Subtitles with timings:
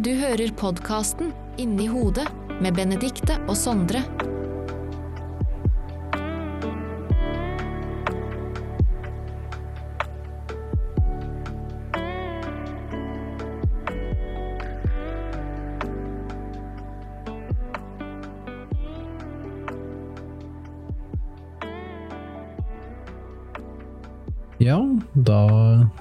[0.00, 1.28] Du hører podkasten
[1.60, 2.24] Inni hodet
[2.64, 4.00] med Benedikte og Sondre.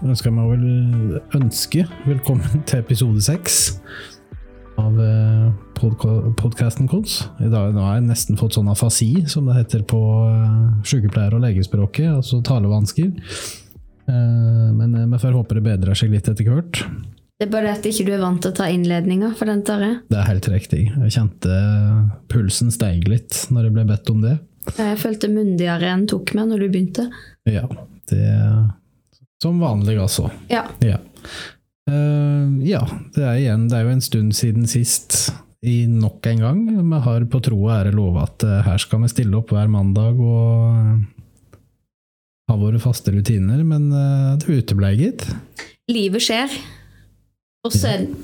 [0.09, 3.59] Ønsker jeg meg vel ønske velkommen til episode seks
[4.79, 4.95] av
[5.79, 7.15] podkasten KODS.
[7.43, 11.35] I dag nå har jeg nesten fått sånn afasi, som det heter på eh, sykepleier-
[11.35, 13.11] og legespråket, altså talevansker.
[14.09, 16.81] Eh, Men eh, vi får håpe det bedrer seg litt etter hvert.
[17.39, 19.63] Det er bare det at ikke du er vant til å ta innledninger, for den
[19.67, 19.99] tar jeg.
[20.11, 20.81] Det er helt riktig.
[20.91, 21.61] Jeg kjente
[22.31, 24.35] pulsen steig litt når jeg ble bedt om det.
[24.75, 27.07] Jeg følte mundigere enn tok meg når du begynte.
[27.47, 27.67] Ja,
[28.11, 28.25] det
[29.43, 30.29] Som vanlig, altså.
[30.51, 30.65] Ja.
[30.83, 30.99] Ja.
[31.89, 32.83] Uh, ja,
[33.15, 35.31] det er igjen Det er jo en stund siden sist
[35.65, 36.59] i nok en gang.
[36.77, 39.71] Vi har på tro og ære lova at uh, her skal vi stille opp hver
[39.71, 41.55] mandag og uh,
[42.49, 43.91] ha våre faste rutiner, men
[44.41, 45.27] det uteblei, gitt.
[45.91, 46.53] Livet skjer.
[47.61, 48.23] Og så er det.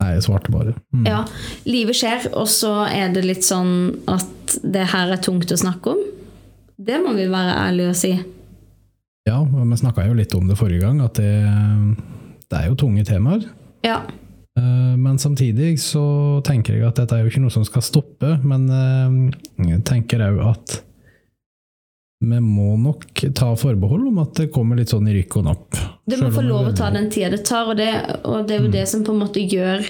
[0.00, 0.76] Nei, jeg svarte bare.
[0.94, 1.08] Mm.
[1.08, 1.24] Ja,
[1.66, 3.74] livet skjer, og så er det litt sånn
[4.10, 6.06] at det her er tungt å snakke om.
[6.80, 8.12] Det må vi være ærlige og si.
[9.28, 11.32] Ja, og vi snakka jo litt om det forrige gang, at det,
[12.48, 13.44] det er jo tunge temaer.
[13.84, 14.00] Ja.
[14.58, 18.38] Eh, Men samtidig så tenker jeg at dette er jo ikke noe som skal stoppe,
[18.44, 19.18] men eh,
[19.74, 20.80] jeg tenker òg at
[22.20, 25.78] vi må nok ta forbehold om at det kommer litt sånn i rykk og napp.
[26.04, 27.88] Du må få lov å ta den tida det tar, og det,
[28.28, 29.86] og det er jo det som på en måte gjør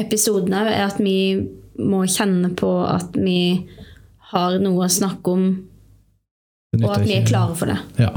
[0.00, 1.18] episoden òg, er at vi
[1.78, 3.38] må kjenne på at vi
[4.32, 5.46] har noe å snakke om,
[6.78, 7.78] og at vi er klare for det.
[7.98, 8.12] Ja,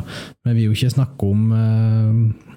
[0.46, 2.54] men vi vil jo ikke snakke om uh,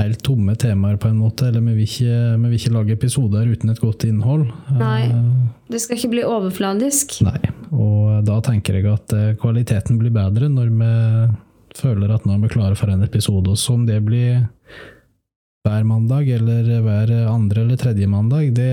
[0.00, 1.48] helt tomme temaer, på en måte.
[1.50, 4.46] Eller vi vil ikke, vi vil ikke lage episoder uten et godt innhold.
[4.76, 5.02] Nei.
[5.10, 5.30] Eh,
[5.72, 7.18] Det skal ikke bli overfladisk.
[7.26, 7.40] Nei,
[7.72, 10.90] og da tenker jeg at eh, kvaliteten blir bedre når vi
[11.76, 13.50] føler at nå er vi klare for en episode.
[13.52, 14.46] Og så om det blir
[15.66, 18.70] hver mandag eller hver andre eller tredje mandag, det,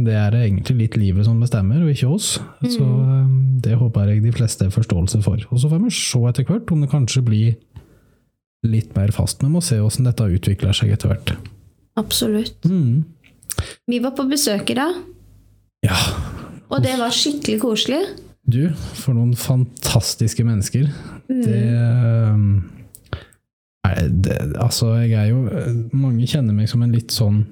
[0.00, 2.38] det er egentlig litt livet som bestemmer, og ikke oss.
[2.64, 3.30] Så eh,
[3.64, 5.44] det håper jeg de fleste har forståelse for.
[5.50, 7.56] Og så får vi se etter hvert om det kanskje blir
[8.64, 9.44] litt mer fast.
[9.44, 11.34] Vi må se hvordan dette utvikler seg etter hvert.
[12.00, 12.64] Absolutt.
[12.64, 13.04] Mm.
[13.86, 15.02] Vi var på besøk i dag,
[15.84, 15.98] Ja,
[16.72, 18.00] og det var skikkelig koselig.
[18.48, 20.88] Du, for noen fantastiske mennesker.
[21.28, 21.60] Det,
[22.34, 22.64] um,
[23.84, 25.44] nei, det Altså, jeg er jo
[25.96, 27.42] Mange kjenner meg som en litt sånn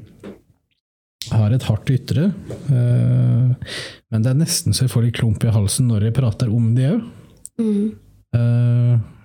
[1.32, 2.31] Har et hardt ytre.
[2.72, 3.75] eh,
[4.12, 6.72] men det er nesten så jeg får litt klump i halsen når jeg prater om
[6.76, 7.04] det òg.
[7.62, 7.93] Mm.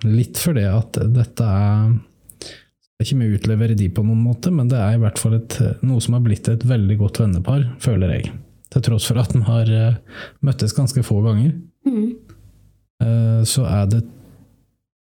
[0.04, 1.88] litt fordi at dette er
[2.98, 5.20] det er ikke mye å utlevere de på noen måte, men det er i hvert
[5.22, 5.54] fall et,
[5.86, 8.32] noe som har blitt et veldig godt vennepar, føler jeg.
[8.74, 11.52] Til tross for at de har eh, møttes ganske få ganger.
[11.86, 12.08] Mm.
[13.04, 14.00] Eh, så er det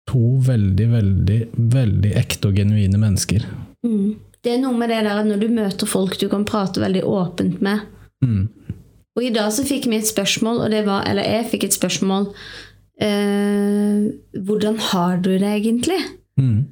[0.09, 1.39] to veldig, veldig,
[1.73, 3.45] veldig ekte og genuine mennesker.
[3.85, 4.15] Mm.
[4.43, 7.05] Det er noe med det der at når du møter folk du kan prate veldig
[7.07, 7.85] åpent med.
[8.23, 8.49] Mm.
[9.13, 11.75] Og i dag så fikk vi et spørsmål, og det var, eller jeg fikk et
[11.75, 12.31] spørsmål
[13.03, 14.09] eh,
[14.47, 15.99] Hvordan har du det egentlig?
[16.39, 16.65] Mm.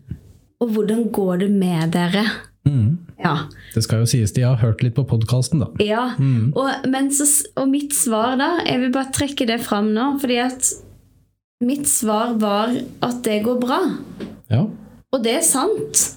[0.62, 2.26] Og hvordan går det med dere?
[2.66, 2.98] Mm.
[3.22, 3.36] Ja.
[3.74, 5.70] Det skal jo sies de har hørt litt på podkasten, da.
[5.82, 6.12] ja.
[6.20, 6.52] Mm.
[6.58, 7.28] Og, men så,
[7.58, 10.74] og mitt svar da Jeg vil bare trekke det fram nå, fordi at
[11.62, 12.74] mitt svar var
[13.06, 13.80] at det går bra.
[14.52, 14.66] Ja.
[15.12, 16.08] Og det er sant.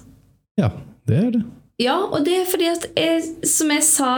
[0.59, 0.71] ja,
[1.07, 1.43] det er det.
[1.81, 4.11] Ja, og det er fordi at jeg, som jeg sa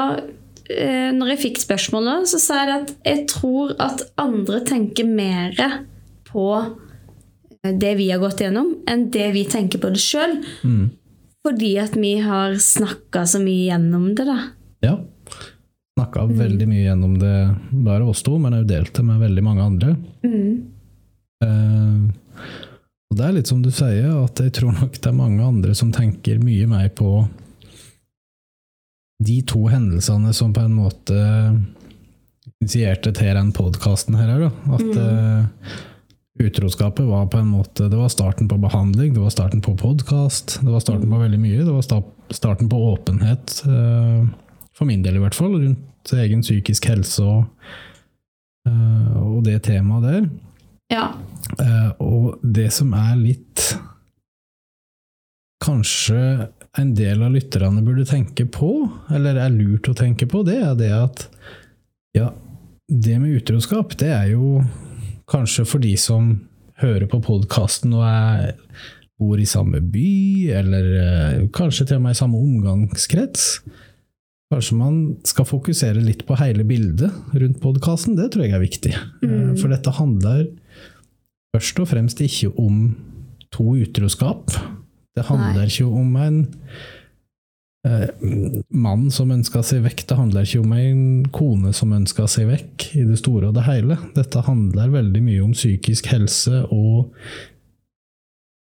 [0.70, 5.58] eh, når jeg fikk spørsmålet, så sa jeg at jeg tror at andre tenker mer
[6.30, 10.38] på eh, det vi har gått gjennom, enn det vi tenker på det sjøl.
[10.62, 10.88] Mm.
[11.48, 14.40] Fordi at vi har snakka så mye gjennom det, da.
[14.86, 14.96] Ja.
[15.98, 17.36] Snakka veldig mye gjennom det,
[17.74, 19.96] bare oss to, men òg delte med veldig mange andre.
[21.44, 22.48] Eh,
[23.08, 25.76] og det er litt som du sier, at jeg tror nok det er mange andre
[25.78, 27.26] som tenker mye mer på
[29.24, 31.18] de to hendelsene som på en måte
[32.62, 34.34] initierte til den podkasten her.
[34.44, 34.50] Da.
[34.78, 35.78] At eh,
[36.48, 40.60] utroskapet var på en måte Det var starten på behandling, det var starten på podkast,
[40.62, 41.66] det var starten på veldig mye.
[41.66, 44.28] Det var starten på åpenhet, eh,
[44.78, 47.72] for min del i hvert fall, rundt egen psykisk helse og,
[48.68, 50.30] eh, og det temaet der.
[50.94, 51.12] Ja.
[51.60, 53.64] Uh, og det som er litt
[55.64, 56.20] Kanskje
[56.78, 58.70] en del av lytterne burde tenke på,
[59.10, 61.24] eller er lurt å tenke på, det er det at
[62.16, 62.28] ja,
[62.88, 64.62] det med utroskap, det er jo
[65.28, 66.30] kanskje for de som
[66.80, 68.54] hører på podkasten og er
[69.18, 70.14] bor i samme by,
[70.60, 73.50] eller uh, kanskje til og med i samme omgangskrets.
[74.54, 78.16] Kanskje man skal fokusere litt på hele bildet rundt podkasten.
[78.16, 78.94] Det tror jeg er viktig.
[79.26, 79.58] Mm.
[79.58, 80.46] For dette handler
[81.56, 82.82] først og fremst ikke om
[83.54, 84.52] to utroskap.
[85.18, 85.70] Det handler Nei.
[85.72, 86.40] ikke om en
[87.88, 88.10] eh,
[88.70, 90.04] mann som ønsker seg vekk.
[90.10, 91.02] Det handler ikke om en
[91.34, 93.98] kone som ønsker seg vekk, i det store og det hele.
[94.18, 97.10] Dette handler veldig mye om psykisk helse og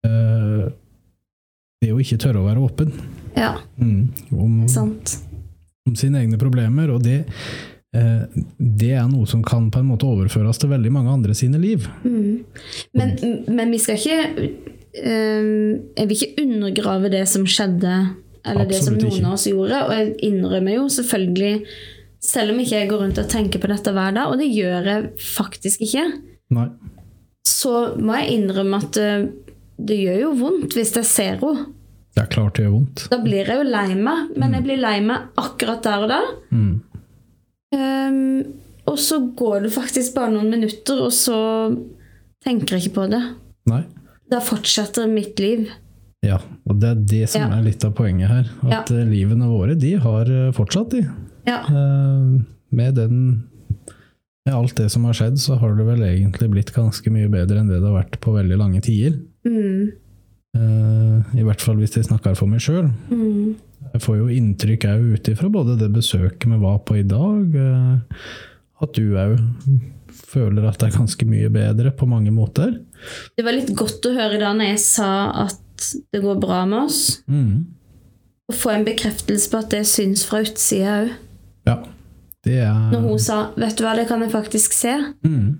[0.07, 0.67] eh,
[1.83, 2.93] det å ikke tørre å være åpen.
[3.37, 5.19] Ja, Mm, om, sant.
[5.85, 7.19] om sine egne problemer, og det,
[8.57, 11.87] det er noe som kan på en måte overføres til veldig mange andre sine liv.
[12.03, 12.43] Mm.
[12.97, 13.13] Men,
[13.47, 14.47] men vi skal ikke
[14.97, 15.51] eh,
[15.97, 17.95] Jeg vil ikke undergrave det som skjedde,
[18.47, 19.25] eller det som noen ikke.
[19.25, 19.81] av oss gjorde.
[19.87, 21.53] Og jeg innrømmer jo selvfølgelig,
[22.27, 24.91] selv om ikke jeg går rundt og tenker på dette hver dag, og det gjør
[24.91, 26.05] jeg faktisk ikke,
[26.55, 26.69] Nei.
[27.47, 29.27] så må jeg innrømme at eh,
[29.77, 31.73] det gjør jo vondt hvis jeg ser henne.
[32.17, 33.03] Det er klart det gjør vondt.
[33.11, 36.21] Da blir jeg jo lei meg, men jeg blir lei meg akkurat der og da.
[36.49, 36.71] Mm.
[37.75, 38.53] Ehm,
[38.87, 41.37] og så går det faktisk bare noen minutter, og så
[42.45, 43.21] tenker jeg ikke på det.
[43.67, 43.81] Nei.
[44.31, 45.67] Da fortsetter mitt liv.
[46.25, 47.57] Ja, og det er det som Ja.
[47.57, 48.49] er litt av poenget her.
[48.71, 49.03] At ja.
[49.05, 51.03] livene våre, de har eh, fortsatt, de.
[51.47, 51.61] Ja.
[51.69, 52.41] Uh,
[52.71, 53.43] med den
[54.47, 57.59] Med alt det som har skjedd, så har det vel egentlig blitt ganske mye bedre
[57.59, 59.17] enn det det har vært på veldig lange tider.
[59.45, 59.91] Mm,
[60.57, 62.87] Uh, I hvert fall hvis jeg snakker for meg sjøl.
[63.11, 63.55] mm,
[63.97, 67.55] Jeg får jo inntrykk òg ut ifra både det besøket vi var på i dag,
[67.57, 68.25] eh,
[68.85, 69.39] at du òg
[70.13, 72.75] føler at det er ganske mye bedre på mange måter.
[73.33, 75.09] Det var litt godt å høre da når jeg sa
[75.47, 77.23] at det går bra med oss.
[77.25, 77.65] Mm.
[78.47, 81.15] Å få en bekreftelse på at det syns fra utsida òg.
[81.67, 81.79] Ja.
[82.47, 84.93] Er, Når hun sa 'vet du hva, det kan jeg faktisk se'.
[85.25, 85.59] mm.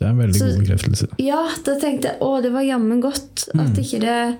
[0.00, 1.06] det er en veldig Så- god bekreftelse.
[1.20, 4.38] Ja, da tenkte jeg 'å, det var jammen godt at ikke det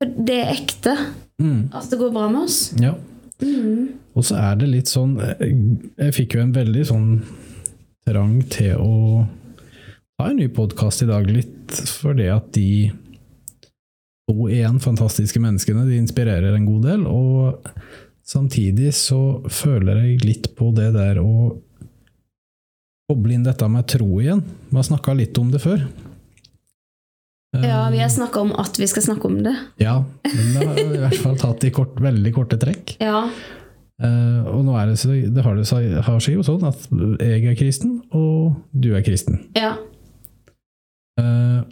[0.00, 0.94] for Det er ekte
[1.40, 1.70] Mm.
[1.72, 2.58] at det går bra med oss.
[2.80, 2.94] Ja.
[3.40, 3.96] Mm.
[4.12, 5.54] Og så er det litt sånn Jeg,
[5.96, 7.06] jeg fikk jo en veldig sånn
[8.04, 9.22] trang til å
[10.20, 12.90] ha en ny podkast i dag, litt fordi at de
[14.28, 17.06] to igjen fantastiske menneskene de inspirerer en god del.
[17.08, 17.70] Og
[18.26, 21.56] samtidig så føler jeg litt på det der å
[23.10, 24.44] koble inn dette med tro igjen.
[24.68, 25.82] Vi har snakka litt om det før.
[27.56, 29.54] Ja, vi har snakka om at vi skal snakke om det.
[29.82, 32.96] Ja, men det har i hvert fall tatt i kort, veldig korte trekk.
[33.10, 33.24] Ja.
[34.00, 36.86] Uh, og nå er det, så, det har, det har seg jo sånn at
[37.20, 39.42] jeg er kristen, og du er kristen.
[39.58, 39.74] ja.
[41.20, 41.66] Uh,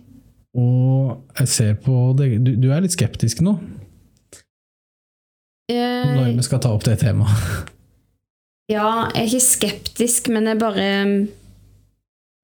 [0.58, 3.54] og jeg ser på deg du, du er litt skeptisk nå,
[5.68, 7.72] når Eh, vi skal ta opp det temaet.
[8.72, 10.86] Ja, jeg er ikke skeptisk, men jeg bare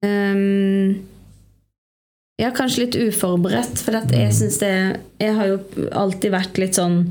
[0.05, 0.95] ehm,
[2.41, 4.73] Ja, kanskje litt uforberedt, for at jeg syns det
[5.23, 7.05] Jeg har jo alltid vært litt sånn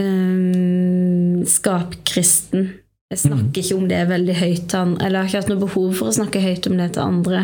[0.00, 2.70] um, skapkristen.
[3.12, 5.62] Jeg snakker ikke om det veldig høyt til andre, eller jeg har ikke hatt noe
[5.66, 7.42] behov for å snakke høyt om det til andre.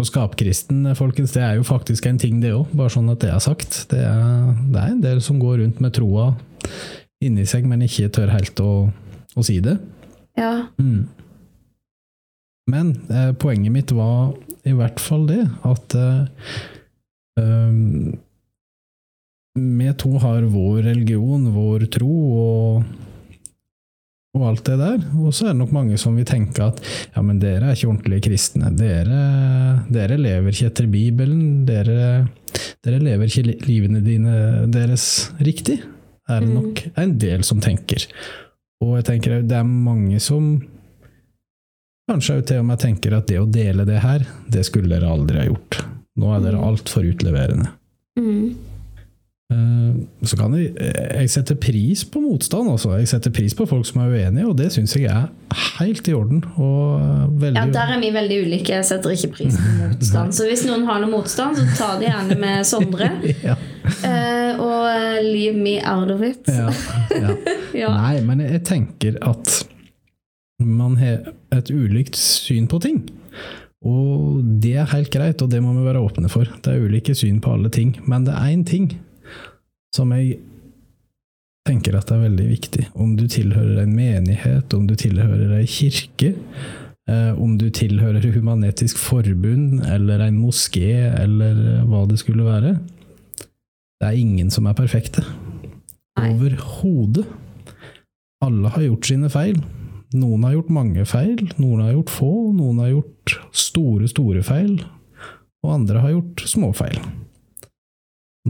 [0.00, 2.72] Og skapkristen, folkens, det er jo faktisk en ting, det òg.
[2.74, 3.84] Bare sånn at det er sagt.
[3.92, 6.32] Det er, det er en del som går rundt med troa
[7.22, 8.72] inni seg, men ikke tør helt å,
[9.36, 9.76] å si det.
[10.40, 10.66] Ja.
[10.80, 11.04] Mm.
[12.72, 14.32] Men eh, poenget mitt var
[14.64, 15.94] i hvert fall det at
[17.40, 18.14] um,
[19.54, 22.86] vi to har vår religion, vår tro og,
[24.34, 25.04] og alt det der.
[25.22, 26.80] Og så er det nok mange som vil tenke at
[27.14, 28.72] ja, men dere er ikke ordentlige kristne.
[28.74, 29.20] Dere,
[29.94, 31.44] dere lever ikke etter Bibelen.
[31.68, 32.24] Dere,
[32.82, 34.34] dere lever ikke livene dine
[34.74, 35.80] deres riktig.
[36.26, 36.54] Er det Mm.
[36.56, 38.08] nok en del som tenker.
[38.82, 40.56] Og jeg tenker det er mange som
[42.10, 45.40] kanskje til og med tenker at det å dele det her, det skulle dere aldri
[45.40, 45.82] ha gjort.
[46.20, 46.68] Nå er dere Mm.
[46.68, 47.68] altfor utleverende.
[48.18, 48.54] Mm.
[49.52, 49.94] Eh,
[50.24, 52.94] Så kan jeg, jeg setter pris på motstand, altså.
[52.98, 55.28] Jeg setter pris på folk som er uenige, og det syns jeg er
[55.78, 56.40] helt i orden.
[56.56, 58.72] Og eh, Ja, der er vi veldig ulike.
[58.78, 60.32] Jeg setter ikke pris på motstand.
[60.36, 63.10] Så hvis noen har noe motstand, så ta det gjerne med Sondre.
[63.50, 64.86] ja, Eh, og
[65.22, 66.40] leave me out of it.
[66.48, 66.70] ja,
[67.12, 67.34] ja.
[67.74, 67.88] Ja.
[67.92, 69.64] Nei, men jeg tenker at
[70.66, 73.02] man har et ulikt syn på ting.
[73.84, 76.48] Og det er helt greit, og det må vi være åpne for.
[76.64, 77.92] Det er ulike syn på alle ting.
[78.08, 78.88] Men det er én ting
[79.94, 80.38] som jeg
[81.68, 82.86] tenker at er veldig viktig.
[82.96, 86.34] Om du tilhører en menighet, om du tilhører ei kirke,
[87.08, 92.76] eh, om du tilhører Human-Etisk Forbund eller en moské eller hva det skulle være.
[94.00, 95.24] Det er ingen som er perfekte.
[96.20, 97.24] Overhodet.
[98.44, 99.60] Alle har gjort sine feil.
[100.14, 104.76] Noen har gjort mange feil, noen har gjort få, noen har gjort store, store feil,
[105.64, 106.98] og andre har gjort småfeil.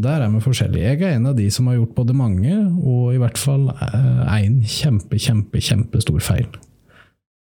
[0.04, 0.90] Der er vi forskjellige.
[0.90, 4.58] Jeg er en av de som har gjort både mange, og i hvert fall én
[4.66, 6.48] kjempe, kjempe, kjempestor feil.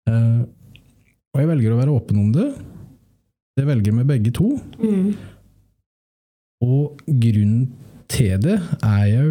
[0.10, 0.42] Eh,
[1.34, 2.50] og jeg velger å være åpen om det.
[3.56, 4.50] Det velger vi begge to.
[4.84, 5.16] Mm.
[6.66, 7.70] Og grunnen
[8.12, 9.30] til det er jo,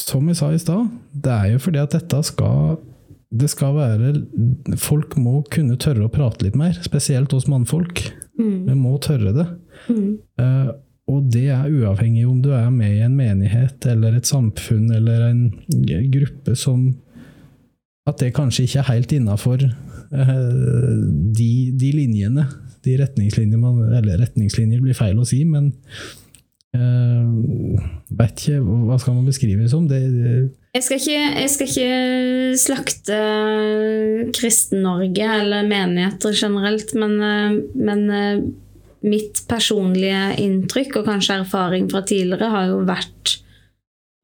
[0.00, 2.80] som jeg sa i stad, det er jo fordi at dette skal
[3.32, 4.12] det skal være
[4.80, 8.04] Folk må kunne tørre å prate litt mer, spesielt hos mannfolk.
[8.38, 8.68] Mm.
[8.68, 9.46] Vi må tørre det.
[9.88, 10.10] Mm.
[10.40, 10.72] Eh,
[11.12, 15.26] og det er uavhengig om du er med i en menighet eller et samfunn eller
[15.30, 15.42] en
[16.12, 16.92] gruppe som
[18.06, 22.46] At det kanskje ikke er helt innafor de, de linjene,
[22.84, 25.70] de retningslinjer man, Eller retningslinjer blir feil å si, men
[26.76, 27.78] uh,
[28.12, 29.86] Vet ikke Hva skal man beskrive det som?
[29.88, 30.34] Det, det
[30.72, 33.16] jeg skal, ikke, jeg skal ikke slakte
[34.36, 38.42] Kristen-Norge eller menigheter generelt, men, eh, men, eh,
[39.02, 43.38] mitt personlige inntrykk og kanskje erfaring fra tidligere har jo vært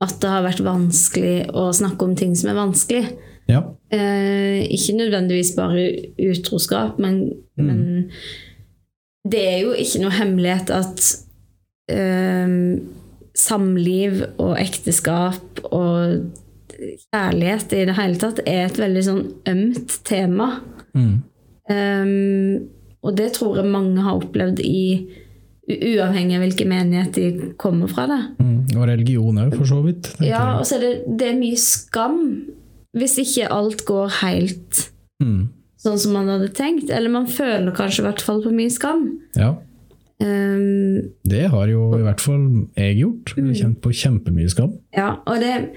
[0.00, 3.04] at det har vært vanskelig å snakke om ting som er vanskelig.
[3.50, 3.64] Ja.
[3.90, 7.66] Eh, ikke nødvendigvis bare utroskap, men, Mm.
[7.66, 8.10] men
[9.28, 11.24] det er jo ikke noe hemmelighet at
[11.90, 12.78] eh,
[13.38, 16.28] samliv og ekteskap og
[17.12, 20.50] kjærlighet i det hele tatt er et veldig sånn ømt tema.
[20.94, 21.14] Mm.
[21.68, 22.68] Um,
[23.04, 24.84] og det tror jeg mange har opplevd i
[25.68, 28.06] Uavhengig av hvilken menighet de kommer fra.
[28.08, 28.20] det.
[28.40, 28.60] Mm.
[28.78, 30.06] Og religion òg, for så vidt.
[30.24, 32.22] Ja, og så er det, det er mye skam
[32.96, 34.86] hvis ikke alt går helt
[35.20, 35.48] Mm.
[35.76, 36.88] sånn som man hadde tenkt.
[36.88, 39.04] Eller man føler kanskje i hvert fall på mye skam.
[39.36, 39.56] ja.
[40.18, 42.44] Um, Det har jo i hvert fall
[42.74, 43.34] jeg gjort.
[43.36, 44.72] Har Kjent på kjempemye skam.
[44.96, 45.70] ja, og det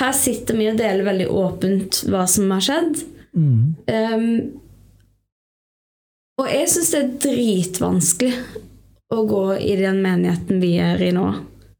[0.00, 3.04] Her sitter vi og deler veldig åpent hva som har skjedd.
[3.34, 3.74] Mm.
[3.86, 4.60] Um,
[6.42, 8.32] og jeg syns det er dritvanskelig
[9.14, 11.28] å gå i den menigheten vi er i nå.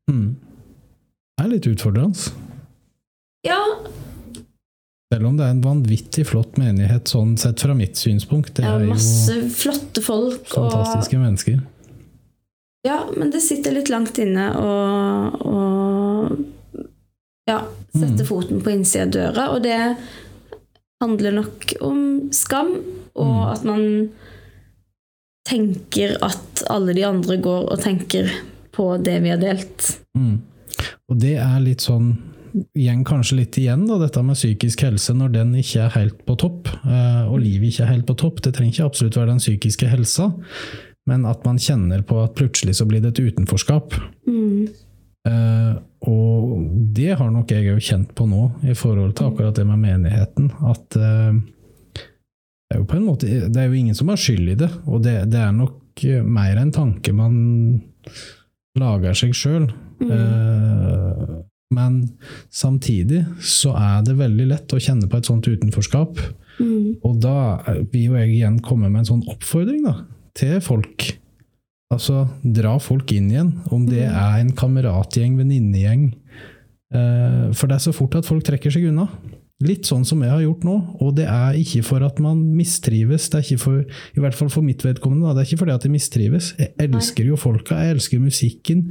[0.07, 0.37] Mm.
[1.35, 2.31] Det er litt utfordrende.
[3.45, 3.59] Ja,
[5.15, 8.57] Selv om det er en vanvittig flott menighet sånn sett fra mitt synspunkt.
[8.57, 10.43] Det ja er jo masse flotte folk.
[10.59, 11.61] Og, fantastiske mennesker.
[12.85, 16.35] ja, men det sitter litt langt inne å-
[17.47, 17.61] ja,
[17.95, 18.27] sette Mm.
[18.27, 19.49] foten på innsida av døra.
[19.55, 19.97] Og det
[21.01, 22.75] handler nok om skam,
[23.15, 23.53] og Mm.
[23.53, 24.11] at man
[25.49, 28.31] tenker at alle de andre går og tenker
[28.73, 29.99] på det vi har delt.
[30.17, 30.41] Mm.
[31.09, 32.17] Og det er litt sånn
[32.55, 36.37] Igjen kanskje litt igjen, da, dette med psykisk helse, når den ikke er helt på
[36.39, 38.43] topp, eh, og livet ikke er helt på topp.
[38.45, 40.29] Det trenger ikke absolutt være den psykiske helsa,
[41.11, 43.97] men at man kjenner på at plutselig så blir det et utenforskap.
[44.29, 44.69] Mm.
[45.27, 45.73] Eh,
[46.07, 49.83] og det har nok jeg òg kjent på nå, i forhold til akkurat det med
[49.83, 50.53] menigheten.
[50.71, 51.41] At eh,
[51.99, 54.71] det er jo på en måte Det er jo ingen som har skyld i det,
[54.87, 57.35] og det, det er nok mer en tanke man
[58.79, 59.69] lager seg sjøl.
[59.99, 61.43] Mm.
[61.75, 61.99] Men
[62.55, 66.19] samtidig så er det veldig lett å kjenne på et sånt utenforskap.
[66.61, 66.97] Mm.
[67.05, 67.37] Og da
[67.93, 69.97] vil jo jeg igjen komme med en sånn oppfordring da,
[70.39, 71.11] til folk.
[71.93, 74.15] Altså, dra folk inn igjen, om det Mm.
[74.19, 76.13] er en kameratgjeng, venninnegjeng.
[76.95, 79.09] Eh, for det er så fort at folk trekker seg unna.
[79.65, 80.77] Litt sånn som jeg har gjort nå.
[81.05, 83.83] Og det er ikke for at man mistrives, det er ikke for,
[84.15, 86.51] i hvert fall for mitt vedkommende, da, det er ikke fordi at jeg mistrives.
[86.61, 88.87] Jeg elsker jo folka, jeg elsker musikken,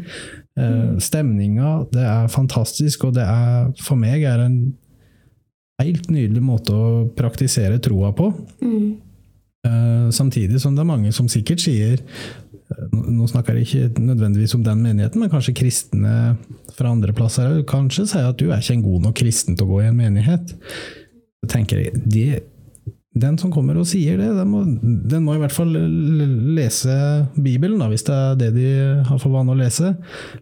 [0.57, 1.75] eh, stemninga.
[1.93, 4.59] Det er fantastisk, og det er, for meg er en
[5.83, 8.29] helt nydelig måte å praktisere troa på.
[8.63, 9.12] Mm.
[9.63, 14.57] Eh, samtidig som det er mange som sikkert sier eh, Nå snakker jeg ikke nødvendigvis
[14.57, 16.35] om den menigheten, men kanskje kristne
[16.75, 19.71] fra andre plasser kanskje sier at du er ikke en god nok kristen til å
[19.71, 20.51] gå i en menighet.
[21.43, 22.41] Så tenker jeg, det,
[23.13, 25.69] Den som kommer og sier det, den må, den må i hvert fall
[26.57, 26.93] lese
[27.37, 28.71] Bibelen, da, hvis det er det de
[29.05, 29.91] har for vane å lese.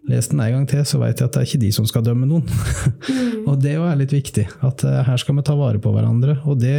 [0.08, 2.06] Les den en gang til, så vet jeg at det er ikke de som skal
[2.06, 2.48] dømme noen.
[3.50, 4.46] og det er litt viktig.
[4.64, 6.38] At eh, her skal vi ta vare på hverandre.
[6.48, 6.76] Og det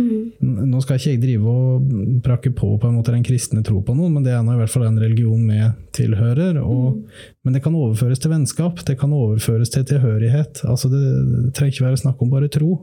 [0.00, 0.66] mm.
[0.68, 3.94] Nå skal ikke jeg drive og prakke på på en måte den kristne tro på
[3.94, 5.62] noen, men det er nå i hvert fall en religion vi
[5.98, 6.58] tilhører.
[6.62, 6.98] Og,
[7.46, 10.64] Men det kan overføres til vennskap, det kan overføres til tilhørighet.
[10.66, 11.02] Altså det,
[11.46, 12.74] det trenger ikke være snakk om bare tro.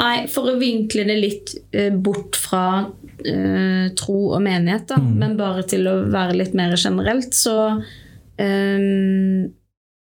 [0.00, 5.36] Nei, for å vinkle det litt eh, bort fra uh, tro og menighet, da, men
[5.38, 9.52] bare til å være litt mer generelt, så um,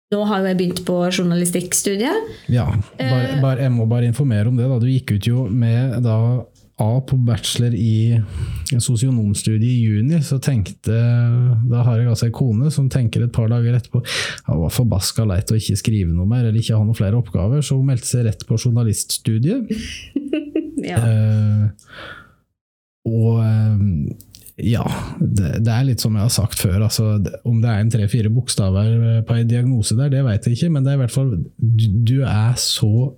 [0.10, 2.30] Nå har jeg begynt på journalistikkstudiet.
[2.50, 2.64] Ja,
[2.98, 4.66] bare, bare, jeg må bare informere om det.
[4.66, 4.80] Da.
[4.82, 6.16] Du gikk ut jo med da
[6.80, 8.22] A på bachelor i
[8.72, 10.96] sosionomstudiet i juni, så tenkte
[11.68, 15.26] Da har jeg altså ei kone som tenker et par dager etterpå ja, var forbaska
[15.28, 18.08] leit å ikke skrive noe mer eller ikke ha noen flere oppgaver, så hun meldte
[18.08, 19.70] seg rett på journaliststudiet.
[20.80, 20.96] Ja.
[21.04, 21.66] Eh,
[23.10, 23.82] og eh,
[24.64, 24.86] Ja,
[25.20, 26.86] det, det er litt som jeg har sagt før.
[26.86, 27.18] Altså,
[27.48, 30.88] om det er en tre-fire bokstaver på en diagnose der, det vet jeg ikke, men
[30.88, 33.10] det er i hvert fall Du, du, er, så,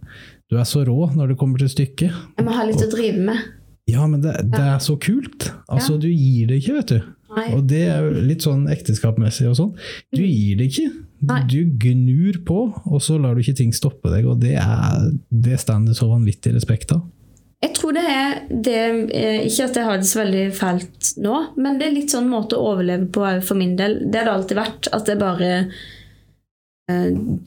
[0.52, 2.22] du er så rå når det kommer til stykket.
[2.38, 3.50] Jeg må ha litt å drive med.
[3.90, 5.50] Ja, men det, det er så kult!
[5.72, 6.04] Altså, Ja.
[6.04, 7.00] du gir det ikke, vet du.
[7.32, 7.46] Nei.
[7.56, 9.72] Og det er jo litt sånn ekteskapmessig og sånn.
[10.12, 10.90] Du gir det ikke.
[11.30, 11.40] Nei.
[11.48, 12.60] Du gnur på,
[12.92, 16.10] og så lar du ikke ting stoppe deg, og det er det står det så
[16.12, 17.06] vanvittig respekt av.
[17.62, 18.78] Jeg tror det er det
[19.14, 22.30] eh, Ikke at jeg har det så veldig fælt nå, men det er litt sånn
[22.32, 24.00] måte å overleve på for min del.
[24.10, 24.90] Det har det alltid vært.
[24.98, 25.52] At jeg bare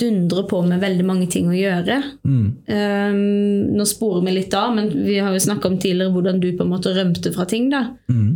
[0.01, 2.01] dundrer på med veldig mange ting å gjøre.
[2.27, 2.47] Mm.
[2.69, 6.51] Um, nå sporer vi litt av, men vi har jo snakka om tidligere hvordan du
[6.57, 7.71] på en måte rømte fra ting.
[7.73, 7.87] da.
[8.11, 8.33] Mm.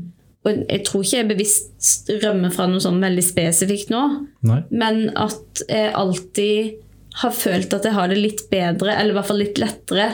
[0.46, 4.02] Og jeg tror ikke jeg bevisst rømmer fra noe sånn veldig spesifikt nå,
[4.48, 4.60] Nei.
[4.70, 6.76] men at jeg alltid
[7.18, 10.12] har følt at jeg har det litt bedre, eller i hvert fall litt lettere,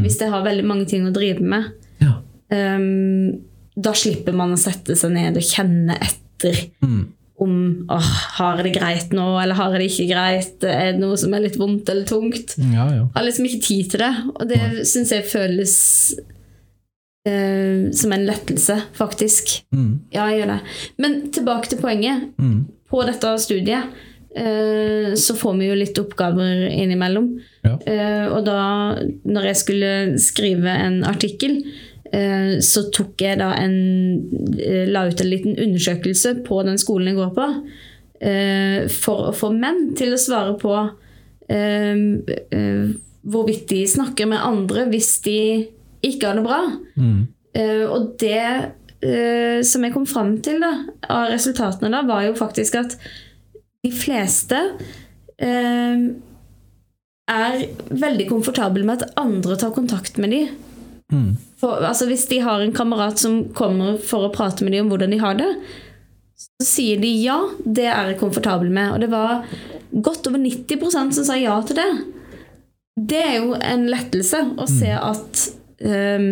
[0.00, 1.68] hvis jeg har veldig mange ting å drive med.
[2.00, 2.14] Ja.
[2.48, 3.42] Um,
[3.76, 6.26] da slipper man å sette seg ned og kjenne etter
[6.84, 7.06] Mm.
[7.42, 7.56] Om
[7.92, 11.18] åh, har jeg det greit nå, eller har jeg det ikke greit, er det noe
[11.20, 12.56] som er litt vondt eller tungt.
[12.60, 13.04] Ja, ja.
[13.14, 15.76] Har liksom ikke tid til det, og det syns jeg føles
[17.28, 19.58] eh, som en lettelse, faktisk.
[19.74, 19.92] Mm.
[20.14, 20.58] Ja, jeg gjør det.
[21.02, 22.28] Men tilbake til poenget.
[22.40, 22.60] Mm.
[22.86, 23.96] På dette studiet
[24.38, 27.32] eh, så får vi jo litt oppgaver innimellom.
[27.66, 27.76] Ja.
[27.82, 28.60] Eh, og da,
[29.26, 31.60] når jeg skulle skrive en artikkel,
[32.62, 33.76] så tok jeg da en
[34.60, 37.48] eh, La ut en liten undersøkelse på den skolen jeg går på,
[38.20, 40.74] eh, for å få menn til å svare på
[41.50, 41.98] eh,
[42.54, 42.84] eh,
[43.26, 45.40] hvorvidt de snakker med andre hvis de
[46.06, 46.60] ikke har det bra.
[46.94, 47.22] Mm.
[47.56, 48.42] Eh, og det
[49.02, 50.72] eh, som jeg kom fram til da,
[51.10, 52.96] av resultatene da, var jo faktisk at
[53.86, 54.60] de fleste
[55.42, 56.06] eh,
[57.26, 60.54] er veldig komfortable med at andre tar kontakt med dem.
[61.12, 61.36] Mm.
[61.60, 64.94] For, altså, hvis de har en kamerat som kommer for å prate med dem om
[64.94, 65.50] hvordan de har det,
[66.36, 68.94] så sier de ja, det er jeg komfortabel med.
[68.94, 69.46] Og det var
[69.92, 71.90] godt over 90% som sa ja til det.
[72.96, 75.42] Det er jo en lettelse å se at
[75.84, 76.28] um,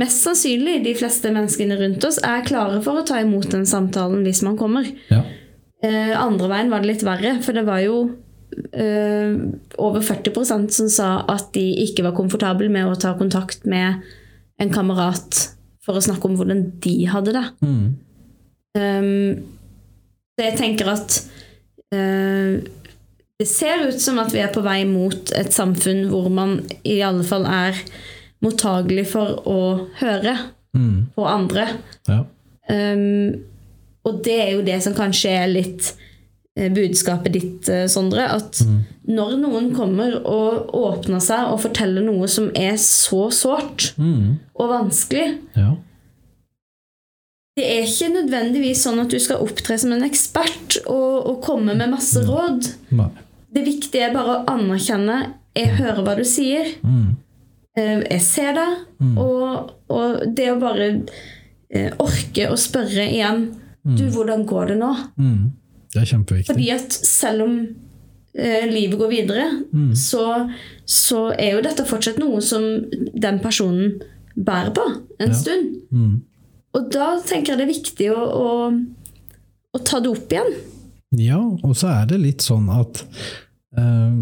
[0.00, 4.24] mest sannsynlig de fleste menneskene rundt oss er klare for å ta imot den samtalen
[4.24, 4.88] hvis man kommer.
[5.12, 5.22] Ja.
[5.84, 8.00] Uh, andre veien var det litt verre, for det var jo
[9.80, 14.02] over 40% som sa at de ikke var komfortable med å ta kontakt med
[14.60, 15.38] en kamerat
[15.84, 17.44] for å snakke om hvordan de hadde det.
[17.64, 17.86] Mm.
[18.76, 19.42] Um,
[20.36, 21.16] så jeg tenker at
[21.94, 22.60] uh,
[23.40, 27.00] det ser ut som at vi er på vei mot et samfunn hvor man i
[27.06, 27.78] alle fall er
[28.44, 29.60] mottagelig for å
[30.00, 30.38] høre
[30.70, 31.08] Mm.
[31.16, 31.64] på andre.
[32.06, 32.20] Ja.
[32.70, 33.42] Um,
[34.06, 36.09] og det er jo det som kanskje er litt eh,
[36.56, 38.24] budskapet ditt, eh, Sondre.
[38.34, 38.58] At
[39.08, 44.38] når noen kommer og åpner seg og forteller noe som er så sårt Mm.
[44.58, 45.76] og vanskelig, ja.
[47.56, 51.74] det er ikke nødvendigvis sånn at du skal opptre som en ekspert og, og komme
[51.76, 52.70] med masse råd.
[52.90, 53.08] Nei.
[53.52, 56.68] Det viktige er bare å anerkjenne Jeg hører hva du sier.
[56.86, 57.16] Mm.
[57.76, 58.76] eh, Jeg ser deg.
[59.18, 60.86] Og, og det å bare
[61.70, 63.48] eh, orke å spørre igjen
[63.82, 64.92] Du, hvordan går det nå?
[65.18, 65.50] Mm.
[65.94, 66.52] Det er kjempeviktig.
[66.52, 67.54] Fordi at selv om
[68.34, 69.46] eh, livet går videre,
[69.98, 70.24] så,
[70.86, 72.62] så er jo dette fortsatt noe som
[73.20, 73.96] den personen
[74.36, 74.84] bærer på
[75.20, 75.34] en Ja.
[75.34, 75.72] stund.
[75.90, 76.20] Mm.
[76.78, 78.50] Og da tenker jeg det er viktig å, å,
[79.74, 80.52] å ta det opp igjen.
[81.18, 83.02] Ja, og så er det litt sånn at
[83.76, 84.12] eh,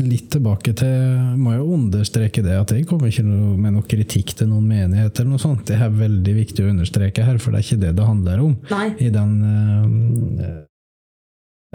[0.00, 4.48] Litt tilbake til Må jo understreke det at jeg kommer ikke med noe kritikk til
[4.48, 5.66] noen menighet eller noe sånt.
[5.68, 8.54] Det er veldig viktig å understreke her, for det er ikke det det handler om.
[8.72, 8.86] Nei.
[9.04, 10.56] I den eh,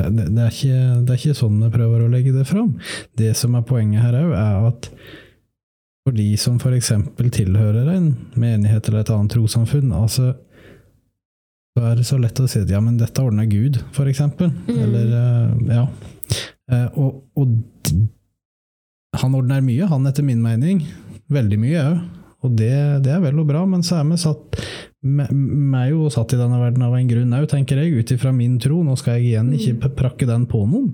[0.01, 2.75] det, det, er ikke, det er ikke sånn vi prøver å legge det fram.
[3.17, 4.89] Det som er poenget her òg, er at
[6.07, 6.93] for de som f.eks.
[7.35, 10.33] tilhører en menighet eller et annet trossamfunn, altså
[11.77, 14.49] så er det så lett å si at ja, men dette ordner Gud, for eksempel.
[14.71, 15.83] Eller, eh, ja.
[16.71, 17.91] Eh, og, og
[19.17, 20.83] han ordner mye, han etter min mening.
[21.31, 22.05] Veldig mye òg.
[22.45, 24.59] Og det, det er vel og bra, men så er vi satt
[25.07, 28.57] er jo satt i denne verden av en grunn òg, tenker jeg, ut ifra min
[28.61, 28.81] tro.
[28.85, 30.91] Nå skal jeg igjen ikke prakke den på noen.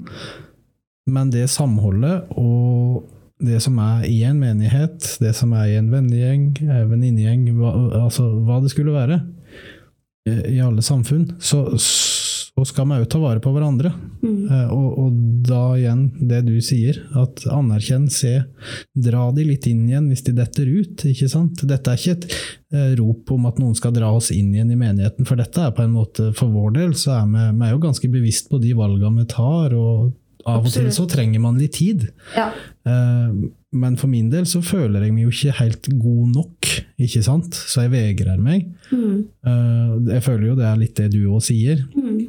[1.10, 3.04] Men det samholdet og
[3.44, 7.74] det som er i en menighet, det som er i en vennegjeng, eh, venninnegjeng, hva,
[8.06, 9.20] altså hva det skulle være,
[10.30, 11.66] eh, i alle samfunn, så,
[12.54, 13.90] så skal vi òg ta vare på hverandre.
[14.22, 14.44] Mm.
[14.76, 15.16] Og, og
[15.48, 18.44] da igjen det du sier, at anerkjenn, se,
[18.94, 21.06] dra de litt inn igjen hvis de detter ut.
[21.10, 21.66] ikke sant?
[21.70, 22.28] Dette er ikke et
[22.76, 25.74] eh, rop om at noen skal dra oss inn igjen i menigheten, for dette er
[25.74, 28.62] på en måte, for vår del, så er vi, vi er jo ganske bevisst på
[28.62, 30.14] de valgene vi tar, og
[30.44, 32.06] av og til så trenger man litt tid.
[32.36, 32.50] Ja.
[32.86, 33.36] Eh,
[33.74, 37.56] men for min del så føler jeg meg jo ikke helt god nok, ikke sant?
[37.58, 38.68] Så jeg vegrer meg.
[38.92, 39.24] Mm.
[39.48, 41.86] Eh, jeg føler jo det er litt det du òg sier.
[41.96, 42.28] Mm.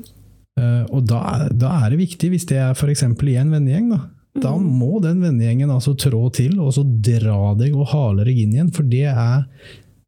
[0.57, 3.03] Eh, og da, da er det viktig, hvis det er f.eks.
[3.03, 4.01] i en vennegjeng, da.
[4.35, 4.65] Da Mm.
[4.79, 8.73] må den vennegjengen altså trå til, og så dra deg og hale deg inn igjen.
[8.75, 9.45] For det er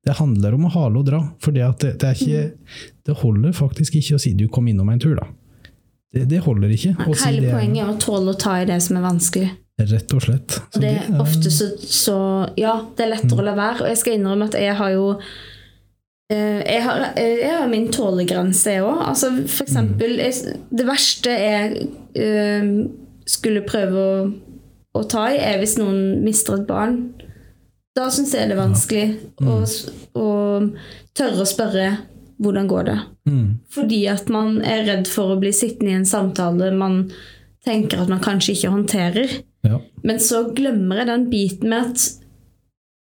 [0.07, 1.19] Det handler om å hale og dra.
[1.43, 2.53] For det, at det, er ikke
[3.07, 5.27] Det holder faktisk ikke å si 'du kom innom en tur', da.
[6.15, 6.95] Det, det holder ikke.
[7.07, 9.51] å si Hele det, poenget er å tåle å ta i det som er vanskelig.
[9.81, 10.49] Rett og slett.
[10.71, 13.81] Så Og det det er ofte så, så Ja, det er lettere å la være.
[13.83, 15.19] Og jeg skal innrømme at jeg har jo
[16.33, 19.03] jeg har, eh, jeg har min tålegrense, jeg òg.
[19.13, 21.87] Altså, for eksempel jeg, Det verste jeg
[22.19, 22.73] eh,
[23.27, 24.33] skulle prøve å,
[24.97, 26.99] å ta i, er hvis noen mister et barn.
[27.97, 29.07] Da syns jeg det er vanskelig
[29.41, 29.63] å,
[30.21, 30.29] å
[31.17, 31.87] tørre å spørre
[32.43, 32.99] hvordan går det.
[33.31, 33.47] Mm.
[33.73, 37.07] Fordi at man er redd for å bli sittende i en samtale man
[37.67, 39.39] tenker at man kanskje ikke håndterer.
[39.67, 39.81] Ja.
[40.07, 42.26] Men så glemmer jeg den biten med at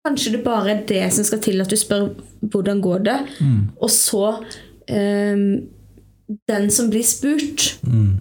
[0.06, 2.08] kanskje det bare er det som skal til at du spør
[2.42, 3.68] hvordan går det, Mm.
[3.80, 4.24] og så
[4.90, 5.68] um,
[6.48, 8.20] den som blir spurt, Mm.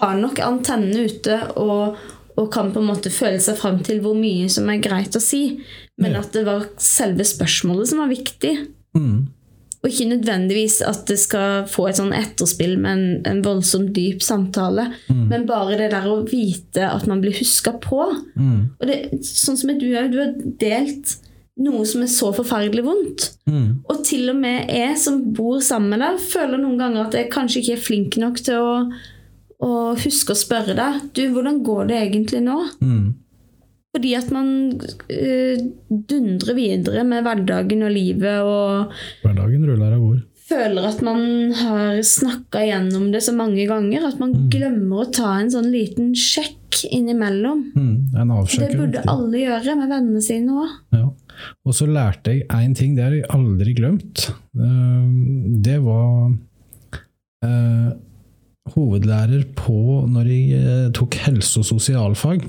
[0.00, 1.96] har nok antennene ute og,
[2.36, 5.20] og kan på en måte føle seg fram til hvor mye som er greit å
[5.20, 5.60] si,
[5.98, 6.20] men Ja.
[6.20, 8.66] at det var selve spørsmålet som var viktig.
[8.94, 9.28] Mm.
[9.82, 14.22] Og ikke nødvendigvis at det skal få et sånn etterspill med en, en voldsomt dyp
[14.22, 18.04] samtale, men bare det der å vite at man blir huska på.
[18.38, 18.60] Mm.
[18.78, 21.16] Og det, sånn som du òg, du har delt
[21.62, 23.26] noe som er så forferdelig vondt.
[23.50, 23.82] Mm.
[23.90, 27.32] Og til og med jeg som bor sammen med deg, føler noen ganger at jeg
[27.32, 28.76] kanskje ikke er flink nok til å,
[29.66, 32.58] å huske å spørre deg Du, hvordan går det egentlig nå?
[32.80, 33.10] Mm.
[33.92, 34.48] Fordi at man
[34.80, 35.56] uh,
[36.08, 38.92] dundrer videre med hverdagen og livet og
[39.24, 40.22] Hverdagen ruller av gårde.
[40.48, 45.34] føler at man har snakka gjennom det så mange ganger at man glemmer å ta
[45.40, 46.58] en sånn liten sjekk
[46.92, 47.66] innimellom.
[47.76, 47.96] Mm.
[48.52, 50.72] Det burde alle gjøre med vennene sine òg.
[50.96, 51.06] Ja.
[51.66, 54.26] Og så lærte jeg én ting, det har jeg aldri glemt.
[54.56, 55.06] Eh,
[55.68, 56.32] Det var
[57.44, 57.92] eh,
[58.74, 59.78] hovedlærer på
[60.10, 62.44] når jeg eh, tok helse- og sosialfag.